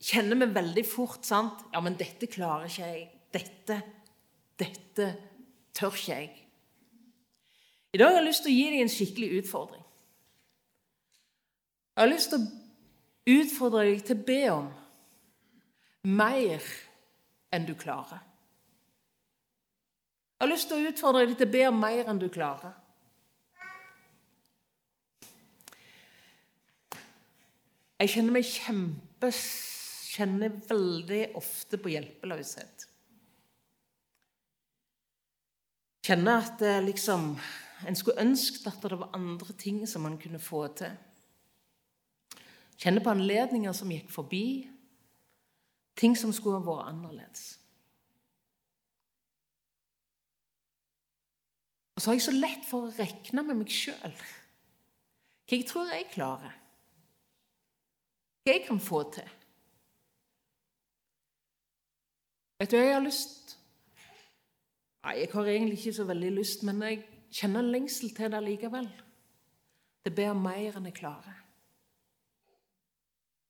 kjenner 0.03 0.41
vi 0.43 0.53
veldig 0.53 0.85
fort 0.87 1.25
sant? 1.25 1.63
Ja, 1.73 1.81
men 1.81 1.97
dette 1.97 2.29
klarer 2.31 2.69
ikke 2.69 2.89
jeg. 2.91 3.05
Dette, 3.33 3.79
dette 4.61 5.07
tør 5.73 5.95
ikke 5.95 6.17
jeg. 6.19 6.33
I 7.93 8.01
dag 8.01 8.11
har 8.11 8.21
jeg 8.21 8.29
lyst 8.29 8.45
til 8.45 8.53
å 8.53 8.57
gi 8.57 8.67
deg 8.73 8.83
en 8.83 8.93
skikkelig 8.93 9.31
utfordring. 9.43 9.87
Jeg 11.93 12.01
har 12.01 12.09
lyst 12.09 12.33
til 12.33 12.41
å 12.41 13.39
utfordre 13.39 13.87
deg 13.87 14.05
til 14.09 14.17
å 14.17 14.27
be 14.29 14.43
om 14.53 14.69
mer 16.09 16.69
enn 17.53 17.67
du 17.69 17.75
klarer. 17.79 18.23
Jeg 20.43 20.49
har 20.49 20.57
lyst 20.57 20.73
til 20.73 20.81
å 20.83 20.91
utfordre 20.91 21.21
deg 21.23 21.37
til 21.39 21.47
å 21.47 21.53
be 21.53 21.61
om 21.69 21.77
mer 21.79 22.09
enn 22.11 22.19
du 22.19 22.25
klarer. 22.35 22.73
Jeg 28.03 28.11
kjenner 28.11 28.35
meg 28.35 28.49
kjempe 28.49 29.31
Kjenner 30.13 30.57
veldig 30.67 31.21
ofte 31.39 31.79
på 31.79 31.95
hjelpeløshet. 31.95 32.89
Kjenner 36.11 36.43
at 36.43 36.59
det 36.59 36.75
liksom 36.91 37.31
En 37.87 38.03
skulle 38.03 38.27
ønsket 38.27 38.67
at 38.67 38.83
det 38.83 38.99
var 38.99 39.15
andre 39.15 39.55
ting 39.63 39.81
som 39.87 40.09
man 40.11 40.19
kunne 40.19 40.43
få 40.43 40.67
til. 40.75 40.91
Kjenner 42.83 43.07
på 43.07 43.15
anledninger 43.15 43.79
som 43.79 43.95
gikk 43.95 44.11
forbi. 44.11 44.45
Ting 45.95 46.19
som 46.19 46.35
skulle 46.35 46.59
ha 46.59 46.67
vært 46.67 46.91
annerledes. 46.91 47.62
Og 52.03 52.05
så 52.05 52.11
har 52.11 52.17
jeg 52.17 52.23
så 52.25 52.33
lett 52.35 52.65
for 52.67 52.89
å 52.89 52.95
regne 52.97 53.43
med 53.47 53.61
meg 53.61 53.69
sjøl. 53.71 54.15
Hva 55.47 55.55
jeg 55.55 55.67
tror 55.71 55.93
jeg 55.95 56.09
klarer 56.11 56.57
hva 58.43 58.57
jeg 58.57 58.65
kan 58.67 58.81
få 58.83 59.05
til. 59.15 59.29
Vet 62.59 62.73
du, 62.73 62.75
hva 62.75 62.83
jeg 62.89 62.97
har 62.97 63.05
lyst 63.05 63.55
Nei, 65.05 65.15
jeg 65.21 65.31
har 65.31 65.53
egentlig 65.53 65.79
ikke 65.79 65.95
så 66.01 66.09
veldig 66.11 66.33
lyst, 66.41 66.67
men 66.67 66.83
jeg 66.89 66.99
kjenner 67.39 67.71
lengsel 67.71 68.11
til 68.19 68.35
det 68.35 68.43
likevel. 68.49 68.91
Det 70.03 70.11
ber 70.15 70.35
mer 70.35 70.79
enn 70.79 70.91
jeg 70.91 70.99
klarer. 70.99 71.39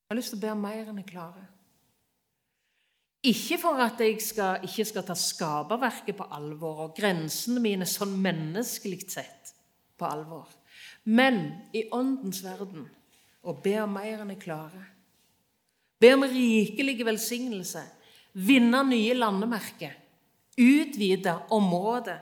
Jeg 0.05 0.13
har 0.13 0.21
lyst 0.21 0.37
til 0.37 0.43
å 0.43 0.45
be 0.45 0.55
mer 0.61 0.93
enn 0.93 1.01
jeg 1.01 1.09
klarer. 1.09 1.49
Ikke 3.23 3.59
for 3.63 3.79
at 3.79 4.01
jeg 4.03 4.17
skal, 4.23 4.65
ikke 4.67 4.85
skal 4.89 5.05
ta 5.07 5.15
skaperverket 5.15 6.17
på 6.19 6.27
alvor 6.35 6.89
og 6.89 6.97
grensene 6.97 7.63
mine 7.63 7.87
sånn 7.87 8.17
menneskelig 8.19 9.05
sett 9.13 9.53
på 9.99 10.09
alvor, 10.09 10.49
men 11.07 11.45
i 11.71 11.85
åndens 11.95 12.43
verden 12.43 12.89
og 13.47 13.61
be 13.63 13.77
om 13.83 13.95
mer 13.95 14.23
enn 14.23 14.33
jeg 14.35 14.43
klarer. 14.43 14.89
Be 16.03 16.11
om 16.17 16.25
rikelig 16.27 17.05
velsignelse, 17.07 17.83
vinne 18.35 18.81
nye 18.89 19.15
landemerker, 19.15 19.95
utvide 20.59 21.37
området, 21.55 22.19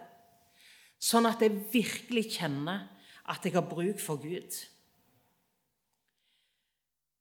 sånn 1.00 1.28
at 1.30 1.40
jeg 1.40 1.62
virkelig 1.72 2.26
kjenner 2.36 2.84
at 3.30 3.46
jeg 3.46 3.54
har 3.56 3.64
bruk 3.64 4.00
for 4.02 4.20
Gud. 4.20 4.58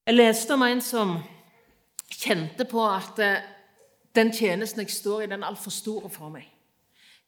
Jeg 0.04 0.18
leste 0.18 0.56
om 0.56 0.66
en 0.66 0.84
som 0.84 1.16
kjente 2.10 2.66
på 2.68 2.82
at 2.84 3.20
eh, 3.24 3.48
den 4.16 4.32
tjenesten 4.34 4.82
jeg 4.82 4.92
står 4.92 5.22
i, 5.22 5.30
den 5.30 5.44
er 5.44 5.52
altfor 5.52 5.74
stor 5.74 6.08
for 6.10 6.34
meg. 6.34 6.48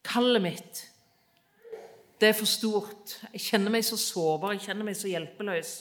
Kallet 0.03 0.41
mitt, 0.41 0.81
det 2.21 2.29
er 2.29 2.37
for 2.37 2.49
stort. 2.49 3.15
Jeg 3.33 3.41
kjenner 3.41 3.73
meg 3.73 3.85
så 3.85 3.97
sårbar, 3.97 4.53
jeg 4.53 4.67
kjenner 4.67 4.85
meg 4.85 4.97
så 4.97 5.09
hjelpeløs. 5.09 5.71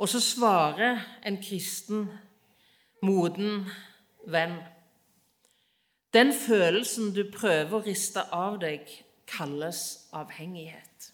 Og 0.00 0.08
så 0.08 0.20
svarer 0.20 1.02
en 1.26 1.38
kristen, 1.42 2.08
moden 3.02 3.66
venn 4.26 4.58
Den 6.12 6.32
følelsen 6.34 7.12
du 7.14 7.22
prøver 7.30 7.76
å 7.78 7.84
riste 7.86 8.24
av 8.34 8.58
deg, 8.60 8.88
kalles 9.30 10.08
avhengighet. 10.10 11.12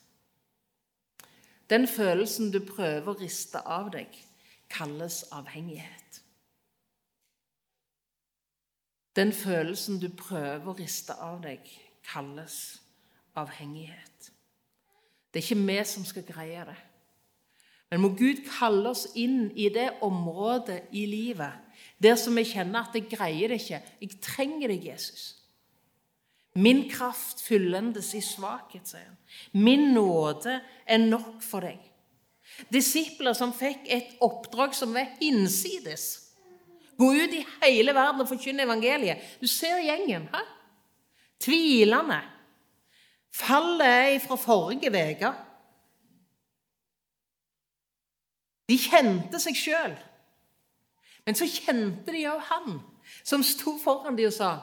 Den 1.69 1.85
følelsen 1.91 2.49
du 2.55 2.63
prøver 2.65 3.11
å 3.13 3.19
riste 3.21 3.61
av 3.61 3.91
deg, 3.93 4.09
kalles 4.73 5.27
avhengighet. 5.37 6.06
Den 9.17 9.33
følelsen 9.33 10.01
du 10.01 10.11
prøver 10.13 10.69
å 10.69 10.77
riste 10.77 11.17
av 11.25 11.41
deg, 11.45 11.65
kalles 12.05 12.81
avhengighet. 13.37 14.31
Det 15.33 15.41
er 15.41 15.47
ikke 15.47 15.67
vi 15.69 15.79
som 15.89 16.05
skal 16.05 16.27
greie 16.29 16.67
det. 16.69 16.77
Men 17.91 18.03
må 18.03 18.11
Gud 18.19 18.43
kalle 18.59 18.91
oss 18.91 19.07
inn 19.15 19.51
i 19.55 19.69
det 19.73 19.89
området 20.05 20.89
i 20.97 21.07
livet 21.07 21.63
der 22.03 22.17
som 22.21 22.37
vi 22.37 22.45
kjenner 22.45 22.85
at 22.85 22.97
jeg 22.97 23.09
greier 23.09 23.53
det 23.53 23.61
ikke. 23.63 23.81
Jeg 24.03 24.21
trenger 24.25 24.73
deg, 24.73 24.89
Jesus. 24.91 25.27
Min 26.57 26.87
kraft 26.91 27.43
fyllendes 27.45 28.15
i 28.17 28.23
svakhet, 28.25 28.89
sier 28.89 29.05
han. 29.05 29.17
Min 29.53 29.93
nåde 29.95 30.59
er 30.87 31.01
nok 31.03 31.45
for 31.45 31.65
deg. 31.65 31.81
Disipler 32.73 33.37
som 33.37 33.53
fikk 33.53 33.85
et 33.93 34.17
oppdrag 34.25 34.75
som 34.77 34.95
var 34.97 35.11
hinsides. 35.21 36.26
Gå 36.97 37.13
ut 37.13 37.35
i 37.37 37.45
hele 37.63 37.95
verden 37.95 38.25
og 38.25 38.29
forkynne 38.31 38.65
evangeliet. 38.65 39.21
Du 39.41 39.47
ser 39.47 39.83
gjengen. 39.85 40.29
Hæ? 40.33 40.43
Tvilende. 41.41 42.21
Fallet 43.33 43.87
er 43.87 44.21
fra 44.25 44.39
forrige 44.41 44.89
uke. 44.89 45.33
De 48.67 48.79
kjente 48.81 49.41
seg 49.43 49.59
sjøl. 49.59 49.95
Men 51.27 51.37
så 51.39 51.47
kjente 51.51 52.15
de 52.15 52.25
òg 52.31 52.41
han 52.49 52.81
som 53.27 53.45
sto 53.47 53.77
foran 53.83 54.17
dem 54.17 54.31
og 54.31 54.35
sa 54.35 54.55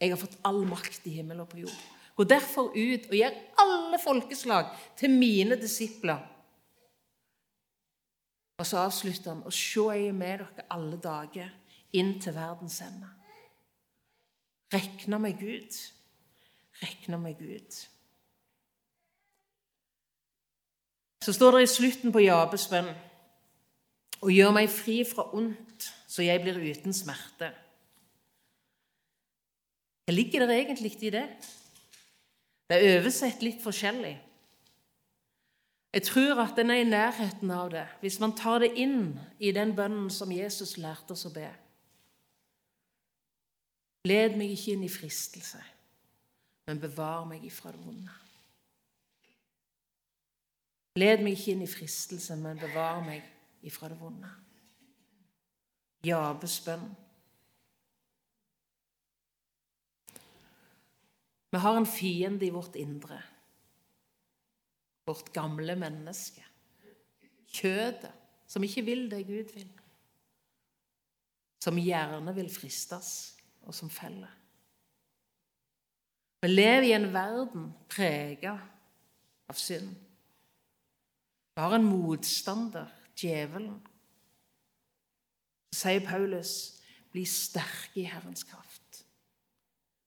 jeg 0.00 0.14
har 0.14 0.20
fått 0.20 0.38
all 0.48 0.62
makt 0.64 1.06
i 1.10 1.18
himmel 1.18 1.42
og 1.42 1.50
på 1.52 1.60
jord. 1.60 1.80
Gå 2.16 2.24
derfor 2.24 2.72
ut 2.72 3.08
og 3.08 3.16
gjør 3.16 3.36
alle 3.62 3.98
folkeslag 4.00 4.72
til 4.96 5.12
mine 5.12 5.58
disipler. 5.60 6.22
Og 8.60 8.66
så 8.66 8.80
avslutter 8.82 9.34
han 9.34 9.44
og 9.44 9.52
se 9.52 9.84
jeg 9.92 10.08
er 10.08 10.16
med 10.16 10.42
dere 10.42 10.66
alle 10.72 10.96
dager 11.00 11.52
inn 11.92 12.18
til 12.22 12.34
verdens 12.34 12.80
ende. 12.84 13.08
Rekna 14.72 15.18
med 15.18 15.38
Gud. 15.40 15.78
Rekna 16.82 17.18
med 17.18 17.38
Gud. 17.38 17.86
Så 21.20 21.32
står 21.32 21.56
det 21.56 21.62
i 21.62 21.72
slutten 21.74 22.12
på 22.12 22.22
Jabes 22.24 22.68
bønn 22.70 22.92
og 24.20 24.32
gjør 24.32 24.52
meg 24.52 24.68
fri 24.72 25.00
fra 25.08 25.24
ondt, 25.36 25.86
så 26.08 26.24
jeg 26.24 26.42
blir 26.44 26.58
uten 26.60 26.92
smerte. 26.96 27.50
Hva 30.04 30.14
ligger 30.16 30.44
det 30.46 30.58
egentlig 30.58 30.92
i 31.06 31.12
det? 31.14 31.26
Det 32.68 32.76
er 32.76 32.98
oversett 32.98 33.42
litt 33.42 33.62
forskjellig. 33.62 34.16
Jeg 35.90 36.06
tror 36.06 36.38
at 36.44 36.54
den 36.56 36.70
er 36.70 36.84
i 36.84 36.86
nærheten 36.86 37.50
av 37.50 37.72
det 37.72 37.86
hvis 38.02 38.20
man 38.22 38.36
tar 38.38 38.62
det 38.62 38.76
inn 38.78 39.16
i 39.42 39.50
den 39.54 39.72
bønnen 39.76 40.06
som 40.14 40.30
Jesus 40.32 40.76
lærte 40.78 41.16
oss 41.16 41.26
å 41.26 41.32
be. 41.34 41.48
Led 44.08 44.36
meg 44.40 44.54
ikke 44.54 44.74
inn 44.74 44.84
i 44.86 44.92
fristelse, 44.92 45.60
men 46.68 46.80
bevar 46.80 47.26
meg 47.28 47.44
ifra 47.44 47.72
det 47.74 47.82
vonde. 47.84 48.14
Led 51.00 51.22
meg 51.24 51.36
ikke 51.36 51.52
inn 51.52 51.64
i 51.66 51.70
fristelse, 51.70 52.36
men 52.40 52.60
bevar 52.60 53.02
meg 53.04 53.26
ifra 53.68 53.90
det 53.92 53.98
vonde. 54.00 54.30
Jabes 56.04 56.56
bønn. 56.64 56.86
Vi 61.50 61.58
har 61.58 61.76
en 61.76 61.88
fiende 61.88 62.46
i 62.46 62.54
vårt 62.54 62.78
indre, 62.78 63.18
vårt 65.06 65.32
gamle 65.34 65.74
menneske. 65.76 66.44
Kjødet, 67.50 68.12
som 68.46 68.64
ikke 68.64 68.84
vil 68.86 69.08
det 69.10 69.24
Gud 69.26 69.52
vil. 69.56 69.70
Som 71.60 71.78
gjerne 71.82 72.32
vil 72.34 72.48
fristes, 72.54 73.39
og 73.66 73.74
som 73.74 73.90
feller. 73.90 74.30
Vi 76.42 76.48
lever 76.48 76.88
i 76.88 76.92
en 76.96 77.10
verden 77.12 77.66
prega 77.92 78.54
av 79.50 79.58
synd. 79.60 79.90
Vi 81.54 81.60
har 81.60 81.74
en 81.76 81.84
motstander 81.84 82.88
djevelen. 83.18 83.76
Så 85.70 85.82
sier 85.84 86.06
Paulus, 86.06 86.54
bli 87.12 87.26
sterke 87.28 88.00
i 88.00 88.08
Herrens 88.08 88.46
kraft. 88.48 89.02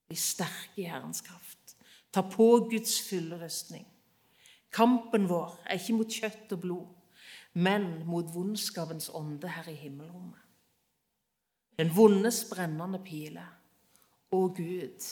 Bli 0.08 0.18
sterke 0.18 0.82
i 0.82 0.88
Herrens 0.90 1.22
kraft. 1.24 1.76
Ta 2.12 2.24
på 2.26 2.68
Guds 2.70 2.98
fulle 3.08 3.38
rustning. 3.40 3.86
Kampen 4.74 5.28
vår 5.30 5.54
er 5.66 5.78
ikke 5.78 5.96
mot 6.00 6.10
kjøtt 6.10 6.52
og 6.56 6.60
blod, 6.64 6.86
men 7.54 8.02
mot 8.08 8.26
vondskapens 8.34 9.10
ånde 9.14 9.48
her 9.48 9.68
i 9.70 9.76
himmelrommet. 9.78 10.43
Den 11.78 11.90
vondes 11.94 12.44
brennende 12.50 13.00
pile. 13.02 13.44
Å 14.34 14.40
Gud, 14.54 15.06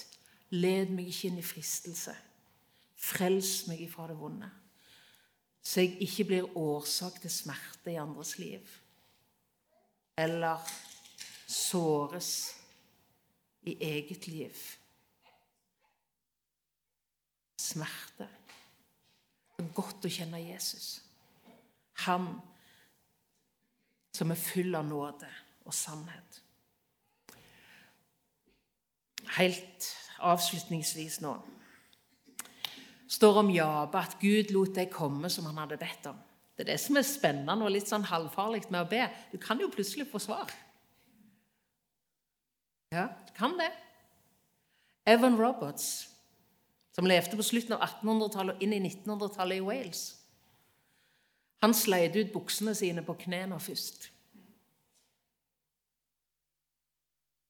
led 0.54 0.92
meg 0.94 1.10
ikke 1.10 1.30
inn 1.30 1.40
i 1.40 1.46
fristelse. 1.46 2.14
Frels 3.02 3.64
meg 3.66 3.82
ifra 3.82 4.06
det 4.10 4.16
vonde, 4.18 4.48
så 5.62 5.82
jeg 5.82 5.96
ikke 6.06 6.26
blir 6.28 6.56
årsak 6.58 7.16
til 7.22 7.32
smerte 7.34 7.90
i 7.90 7.98
andres 7.98 8.36
liv. 8.38 8.62
Eller 10.18 10.62
såres 11.50 12.30
i 13.66 13.74
eget 13.82 14.28
liv. 14.30 14.60
Smerte. 17.58 18.28
Det 19.56 19.66
er 19.66 19.74
godt 19.74 20.06
å 20.06 20.12
kjenne 20.12 20.42
Jesus. 20.42 21.00
Han 22.06 22.34
som 24.12 24.30
er 24.34 24.40
full 24.40 24.74
av 24.78 24.86
nåde 24.86 25.30
og 25.64 25.74
sannhet. 25.74 26.41
Helt 29.38 29.88
avslutningsvis 30.22 31.20
nå 31.22 31.36
står 33.12 33.38
om 33.42 33.50
Jabe 33.52 34.00
at 34.00 34.16
Gud 34.20 34.52
lot 34.54 34.74
deg 34.76 34.92
komme 34.92 35.30
som 35.32 35.44
han 35.50 35.58
hadde 35.60 35.80
bedt 35.80 36.06
om. 36.10 36.18
Det 36.56 36.64
er 36.64 36.72
det 36.72 36.80
som 36.80 36.96
er 36.96 37.06
spennende 37.06 37.66
og 37.66 37.72
litt 37.74 37.88
sånn 37.88 38.06
halvfarlig 38.08 38.64
med 38.70 38.84
å 38.84 38.88
be. 38.88 39.02
Du 39.32 39.38
kan 39.40 39.60
jo 39.60 39.70
plutselig 39.72 40.06
få 40.10 40.20
svar. 40.22 40.52
Ja, 42.92 43.08
du 43.26 43.32
kan 43.36 43.56
det. 43.60 43.70
Evan 45.08 45.38
Roberts, 45.40 46.08
som 46.94 47.08
levde 47.08 47.38
på 47.38 47.44
slutten 47.46 47.74
av 47.74 47.82
1800-tallet 47.86 48.56
og 48.56 48.64
inn 48.64 48.74
i 48.76 48.82
1900-tallet 48.84 49.58
i 49.58 49.64
Wales 49.64 50.02
Han 51.64 51.74
sleit 51.74 52.16
ut 52.18 52.32
buksene 52.34 52.74
sine 52.74 53.04
på 53.06 53.16
knærne 53.24 53.58
først. 53.62 54.08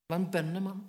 Det 0.03 0.15
var 0.15 0.21
en 0.21 0.31
bønnemann. 0.33 0.83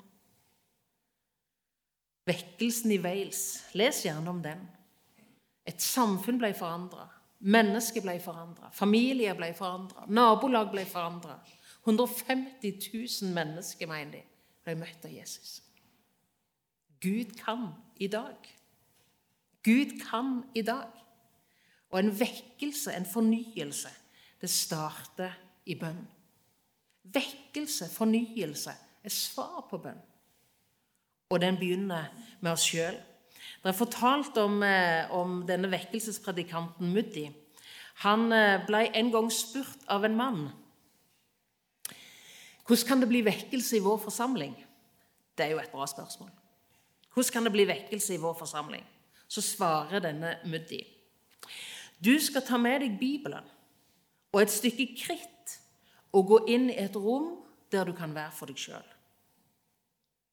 Vekkelsen 2.25 2.91
i 2.91 2.99
Wales. 3.03 3.63
Les 3.73 4.03
gjerne 4.05 4.29
om 4.29 4.39
den. 4.43 4.62
Et 5.67 5.81
samfunn 5.81 6.39
ble 6.39 6.53
forandra. 6.55 7.07
Mennesker 7.43 8.03
ble 8.03 8.15
forandra. 8.23 8.69
Familier 8.71 9.36
ble 9.36 9.51
forandra. 9.55 10.05
Nabolag 10.07 10.71
ble 10.71 10.86
forandra. 10.88 11.38
150 11.83 12.79
000 12.93 13.33
mennesker, 13.36 13.89
mener 13.91 14.15
de, 14.15 14.21
ble 14.63 14.75
møtt 14.79 15.03
av 15.03 15.12
Jesus. 15.12 15.57
Gud 17.03 17.33
kan 17.36 17.73
i 17.99 18.07
dag. 18.07 18.47
Gud 19.63 19.97
kan 19.99 20.38
i 20.55 20.63
dag. 20.63 20.88
Og 21.91 21.99
en 21.99 22.13
vekkelse, 22.15 22.95
en 22.95 23.05
fornyelse, 23.07 23.91
det 24.39 24.49
starter 24.49 25.36
i 25.67 25.75
bønn. 25.79 25.99
Vekkelse, 27.03 27.89
fornyelse, 27.91 28.71
er 29.03 29.12
svar 29.12 29.67
på 29.67 29.81
bønn 29.83 29.99
og 31.33 31.41
den 31.41 31.57
begynner 31.57 32.11
med 32.39 32.53
oss 32.53 32.67
sjøl. 32.69 32.95
Det 33.63 33.71
er 33.71 33.77
fortalt 33.77 34.37
om, 34.37 34.61
eh, 34.63 35.11
om 35.11 35.41
denne 35.47 35.71
vekkelsespredikanten 35.71 36.93
Muddi. 36.93 37.29
Han 38.05 38.31
eh, 38.31 38.61
ble 38.67 38.85
en 38.93 39.11
gang 39.13 39.31
spurt 39.31 39.87
av 39.89 40.05
en 40.05 40.17
mann 40.17 40.43
hvordan 42.63 42.87
kan 42.87 43.01
det 43.01 43.09
bli 43.11 43.21
vekkelse 43.25 43.77
i 43.77 43.83
vår 43.83 43.97
forsamling. 43.97 44.55
Det 45.37 45.45
er 45.45 45.51
jo 45.51 45.59
et 45.59 45.71
bra 45.71 45.87
spørsmål. 45.87 46.29
Hvordan 47.13 47.33
kan 47.33 47.43
det 47.43 47.51
bli 47.51 47.67
vekkelse 47.67 48.13
i 48.13 48.21
vår 48.21 48.33
forsamling? 48.39 48.85
Så 49.27 49.41
svarer 49.41 49.99
denne 49.99 50.37
Muddi. 50.45 50.83
Du 52.05 52.19
skal 52.19 52.41
ta 52.41 52.57
med 52.57 52.79
deg 52.81 52.97
Bibelen 52.99 53.43
og 54.33 54.41
et 54.41 54.51
stykke 54.51 54.87
kritt 54.97 55.59
og 56.13 56.27
gå 56.27 56.39
inn 56.47 56.69
i 56.69 56.79
et 56.79 56.95
rom 56.95 57.43
der 57.71 57.83
du 57.85 57.93
kan 57.93 58.15
være 58.15 58.31
for 58.31 58.47
deg 58.47 58.57
sjøl. 58.57 58.87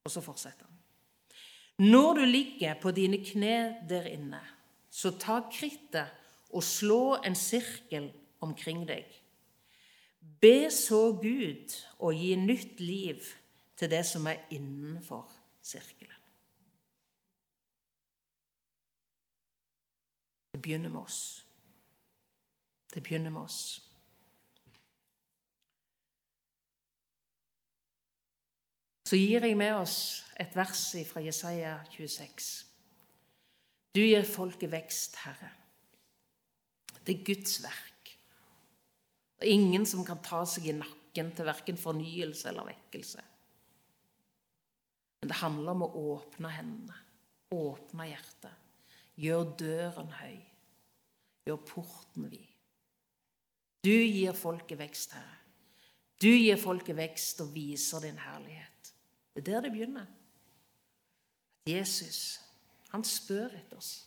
Og 0.05 0.13
så 0.13 0.23
fortsetter 0.25 0.65
han. 0.65 0.80
Når 1.81 2.15
du 2.15 2.25
ligger 2.25 2.75
på 2.81 2.91
dine 2.93 3.23
kne 3.25 3.81
der 3.89 4.05
inne, 4.11 4.41
så 4.91 5.15
ta 5.17 5.39
krittet 5.53 6.13
og 6.53 6.65
slå 6.65 7.17
en 7.25 7.37
sirkel 7.39 8.11
omkring 8.45 8.83
deg. 8.89 9.07
Be 10.21 10.69
så 10.73 11.15
Gud 11.17 11.73
å 11.97 12.13
gi 12.13 12.35
nytt 12.37 12.83
liv 12.85 13.25
til 13.81 13.89
det 13.89 14.03
som 14.05 14.29
er 14.29 14.43
innenfor 14.53 15.25
sirkelen. 15.65 16.17
Det 20.53 20.61
begynner 20.61 20.93
med 20.93 21.01
oss. 21.01 21.21
Det 22.93 23.01
begynner 23.03 23.33
med 23.33 23.47
oss. 23.47 23.63
så 29.11 29.19
gir 29.19 29.43
jeg 29.43 29.57
med 29.59 29.75
oss 29.75 29.97
et 30.41 30.57
vers 30.57 30.85
fra 31.11 31.21
Jesaja 31.21 31.77
26. 31.93 32.51
Du 33.95 34.01
gir 34.01 34.25
folket 34.25 34.71
vekst, 34.73 35.19
Herre. 35.25 35.51
Det 37.05 37.17
er 37.17 37.25
Guds 37.27 37.59
verk. 37.65 38.13
Det 39.37 39.49
er 39.49 39.57
ingen 39.57 39.87
som 39.89 40.05
kan 40.07 40.21
ta 40.25 40.45
seg 40.49 40.69
i 40.71 40.77
nakken 40.77 41.33
til 41.37 41.49
verken 41.49 41.81
fornyelse 41.81 42.49
eller 42.51 42.71
vekkelse. 42.71 43.25
Men 45.21 45.33
det 45.33 45.41
handler 45.41 45.75
om 45.75 45.85
å 45.85 46.05
åpne 46.15 46.53
hendene, 46.55 46.97
åpne 47.53 48.07
hjertet. 48.09 48.55
Gjør 49.21 49.51
døren 49.61 50.15
høy. 50.21 50.39
Gjør 51.49 51.61
porten 51.69 52.31
vid. 52.31 52.47
Du 53.85 53.93
gir 53.93 54.37
folket 54.37 54.79
vekst, 54.81 55.17
Herre. 55.17 55.37
Du 56.21 56.29
gir 56.29 56.61
folket 56.61 56.97
vekst 56.97 57.41
og 57.41 57.53
viser 57.53 58.05
din 58.05 58.19
herlighet. 58.21 58.91
Det 59.35 59.41
er 59.41 59.47
der 59.49 59.67
det 59.67 59.73
begynner. 59.73 60.09
Jesus, 61.67 62.41
han 62.91 63.05
spør 63.05 63.53
etter 63.55 63.77
oss. 63.77 64.07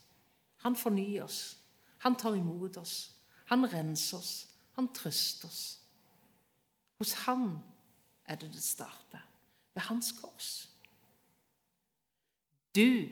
Han 0.63 0.75
fornyer 0.75 1.23
oss. 1.23 1.57
Han 2.03 2.15
tar 2.15 2.35
imot 2.35 2.77
oss. 2.77 3.13
Han 3.51 3.67
renser 3.73 4.17
oss. 4.17 4.33
Han 4.75 4.89
trøster 4.93 5.47
oss. 5.47 5.79
Hos 6.99 7.13
han 7.25 7.59
er 8.25 8.39
det 8.41 8.51
det 8.53 8.63
starter. 8.63 9.21
Ved 9.73 9.81
hans 9.89 10.11
kors. 10.21 10.69
Du 12.75 13.09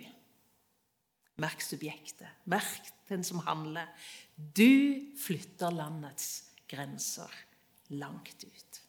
Merk 1.42 1.62
subjektet. 1.62 2.28
Merk 2.46 2.92
den 3.10 3.24
som 3.24 3.40
handler. 3.40 3.88
Du 4.58 5.02
flytter 5.18 5.72
landets 5.74 6.52
grenser 6.70 7.32
langt 7.90 8.44
ut. 8.44 8.82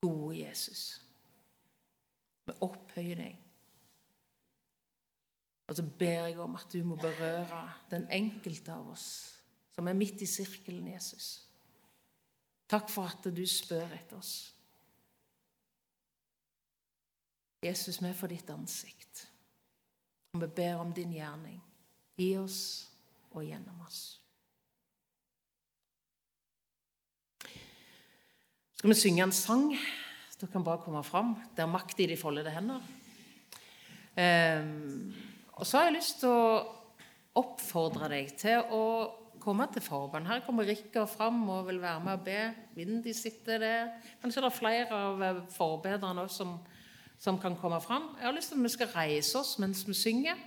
Gode 0.00 0.38
Jesus. 0.38 1.00
Vi 2.46 2.54
opphøyer 2.60 3.18
deg. 3.18 3.43
Og 5.68 5.76
så 5.76 5.84
ber 5.98 6.26
jeg 6.28 6.38
om 6.40 6.56
at 6.58 6.66
du 6.72 6.82
må 6.84 6.96
berøre 7.00 7.62
den 7.90 8.04
enkelte 8.12 8.74
av 8.74 8.90
oss 8.92 9.06
som 9.74 9.88
er 9.88 9.96
midt 9.98 10.22
i 10.22 10.28
sirkelen, 10.28 10.86
Jesus. 10.92 11.48
Takk 12.70 12.90
for 12.92 13.10
at 13.10 13.26
du 13.34 13.42
spør 13.48 13.90
etter 13.96 14.20
oss. 14.20 14.34
Jesus, 17.64 17.98
vi 18.02 18.10
er 18.10 18.16
for 18.16 18.30
ditt 18.30 18.50
ansikt. 18.52 19.24
Og 20.34 20.42
vi 20.44 20.50
ber 20.60 20.82
om 20.82 20.92
din 20.94 21.14
gjerning 21.16 21.58
i 22.20 22.34
oss 22.38 22.60
og 23.32 23.46
gjennom 23.46 23.80
oss. 23.86 24.02
Skal 28.76 28.92
vi 28.92 29.00
synge 29.00 29.24
en 29.24 29.32
sang? 29.32 29.70
Du 30.40 30.46
kan 30.50 30.64
bare 30.64 30.82
komme 30.84 31.00
fram. 31.06 31.34
Det 31.56 31.62
er 31.64 31.70
makt 31.72 32.02
i 32.04 32.08
de 32.10 32.18
foldede 32.20 32.52
hender. 32.52 32.82
Um, 34.14 35.14
og 35.54 35.66
så 35.66 35.78
har 35.78 35.88
jeg 35.88 35.98
lyst 35.98 36.22
til 36.22 36.32
å 36.32 36.64
oppfordre 37.38 38.08
deg 38.10 38.32
til 38.38 38.62
å 38.74 38.84
komme 39.44 39.66
til 39.72 39.84
forbønn. 39.84 40.26
Her 40.26 40.42
kommer 40.46 40.66
Rikard 40.66 41.10
fram 41.12 41.42
og 41.52 41.68
vil 41.68 41.80
være 41.82 42.02
med 42.04 42.16
og 42.16 42.24
be. 42.26 42.38
Vindy 42.76 43.12
sitter 43.16 43.60
der. 43.60 43.90
Kanskje 44.22 44.42
det 44.42 44.50
er 44.50 44.56
flere 44.56 45.00
av 45.10 45.22
eh, 45.22 45.42
også 46.22 46.36
som, 46.36 46.54
som, 47.18 47.38
kan 47.40 47.56
komme 47.60 47.80
fram. 47.84 48.14
Jeg 48.18 48.28
har 48.28 48.36
lyst 48.36 48.52
til 48.52 48.58
at 48.58 48.64
vi 48.64 48.72
skal 48.76 48.92
reise 48.94 49.38
oss 49.38 49.58
mens 49.62 49.84
vi 49.88 49.94
synger. 49.94 50.40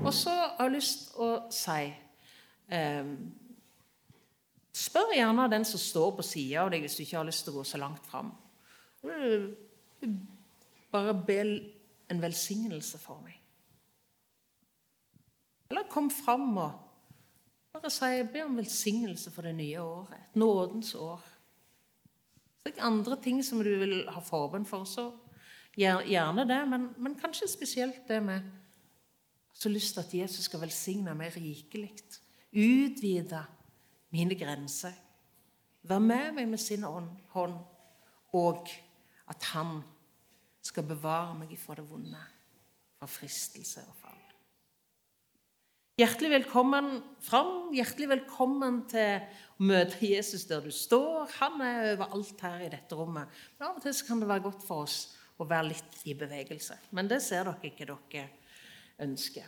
Og 0.00 0.14
så 0.14 0.32
har 0.32 0.64
jeg 0.64 0.76
lyst 0.78 1.10
til 1.10 1.26
å 1.26 1.30
si 1.52 1.82
eh, 2.70 3.12
Spør 4.80 5.10
gjerne 5.12 5.48
den 5.50 5.66
som 5.66 5.82
står 5.82 6.12
på 6.16 6.24
sida 6.24 6.62
av 6.62 6.70
deg, 6.70 6.84
hvis 6.86 6.94
du 6.96 7.02
ikke 7.02 7.18
har 7.18 7.26
lyst 7.26 7.42
til 7.44 7.52
å 7.52 7.58
gå 7.58 7.64
så 7.66 7.80
langt 7.82 8.06
fram. 8.06 8.30
Bare 10.94 11.14
be 11.26 11.38
en 11.42 12.22
velsignelse 12.22 13.00
for 13.02 13.18
meg. 13.26 13.39
Eller 15.70 15.88
kom 15.90 16.10
fram 16.10 16.56
og 16.58 16.72
bare 17.72 17.90
si 17.94 18.22
be 18.32 18.42
om 18.44 18.56
velsignelse 18.58 19.30
for 19.30 19.46
det 19.46 19.54
nye 19.54 19.82
året. 19.82 20.24
Et 20.30 20.36
nådens 20.36 20.94
år. 20.94 21.20
Så 22.58 22.68
det 22.68 22.76
er 22.76 22.86
andre 22.86 23.16
ting 23.22 23.44
som 23.44 23.62
du 23.62 23.70
vil 23.78 24.02
ha 24.10 24.20
forbønn 24.20 24.66
for, 24.66 24.84
så 24.84 25.10
gjerne 25.76 26.44
det. 26.48 26.58
Men, 26.68 26.88
men 26.98 27.14
kanskje 27.20 27.48
spesielt 27.48 28.08
det 28.08 28.22
med 28.22 28.50
så 29.54 29.68
lyst 29.68 29.94
til 29.94 30.00
at 30.00 30.14
Jesus 30.14 30.44
skal 30.44 30.60
velsigne 30.60 31.14
meg 31.14 31.36
rikelig 31.36 31.92
Utvide 32.50 33.44
mine 34.10 34.34
grenser. 34.34 34.94
Vær 35.82 36.00
med 36.02 36.32
meg 36.34 36.48
med 36.48 36.58
sin 36.58 36.82
hånd, 36.82 37.58
og 38.32 38.68
at 39.30 39.44
han 39.52 39.82
skal 40.62 40.82
bevare 40.88 41.36
meg 41.38 41.54
fra 41.58 41.76
det 41.78 41.84
vonde, 41.86 42.18
fra 42.98 43.06
fristelse 43.06 43.84
og 43.86 43.94
fall. 44.00 44.09
Hjertelig 46.00 46.30
velkommen 46.32 46.86
fram. 47.20 47.74
Hjertelig 47.76 48.06
velkommen 48.08 48.78
til 48.88 49.18
å 49.20 49.66
møte 49.68 49.98
Jesus 50.00 50.46
der 50.48 50.62
du 50.64 50.70
står. 50.72 51.26
Han 51.42 51.60
er 51.60 51.90
overalt 51.90 52.40
her 52.40 52.62
i 52.64 52.70
dette 52.72 52.96
rommet. 52.96 53.28
Men 53.58 53.66
av 53.66 53.76
og 53.76 53.84
til 53.84 53.98
kan 54.06 54.22
det 54.22 54.30
være 54.30 54.46
godt 54.46 54.64
for 54.64 54.86
oss 54.86 54.94
å 55.36 55.44
være 55.50 55.74
litt 55.74 55.98
i 56.08 56.14
bevegelse. 56.16 56.78
Men 56.96 57.10
det 57.10 57.18
ser 57.20 57.50
dere 57.50 57.68
ikke 57.68 57.90
dere 57.90 58.24
ønsker. 59.04 59.44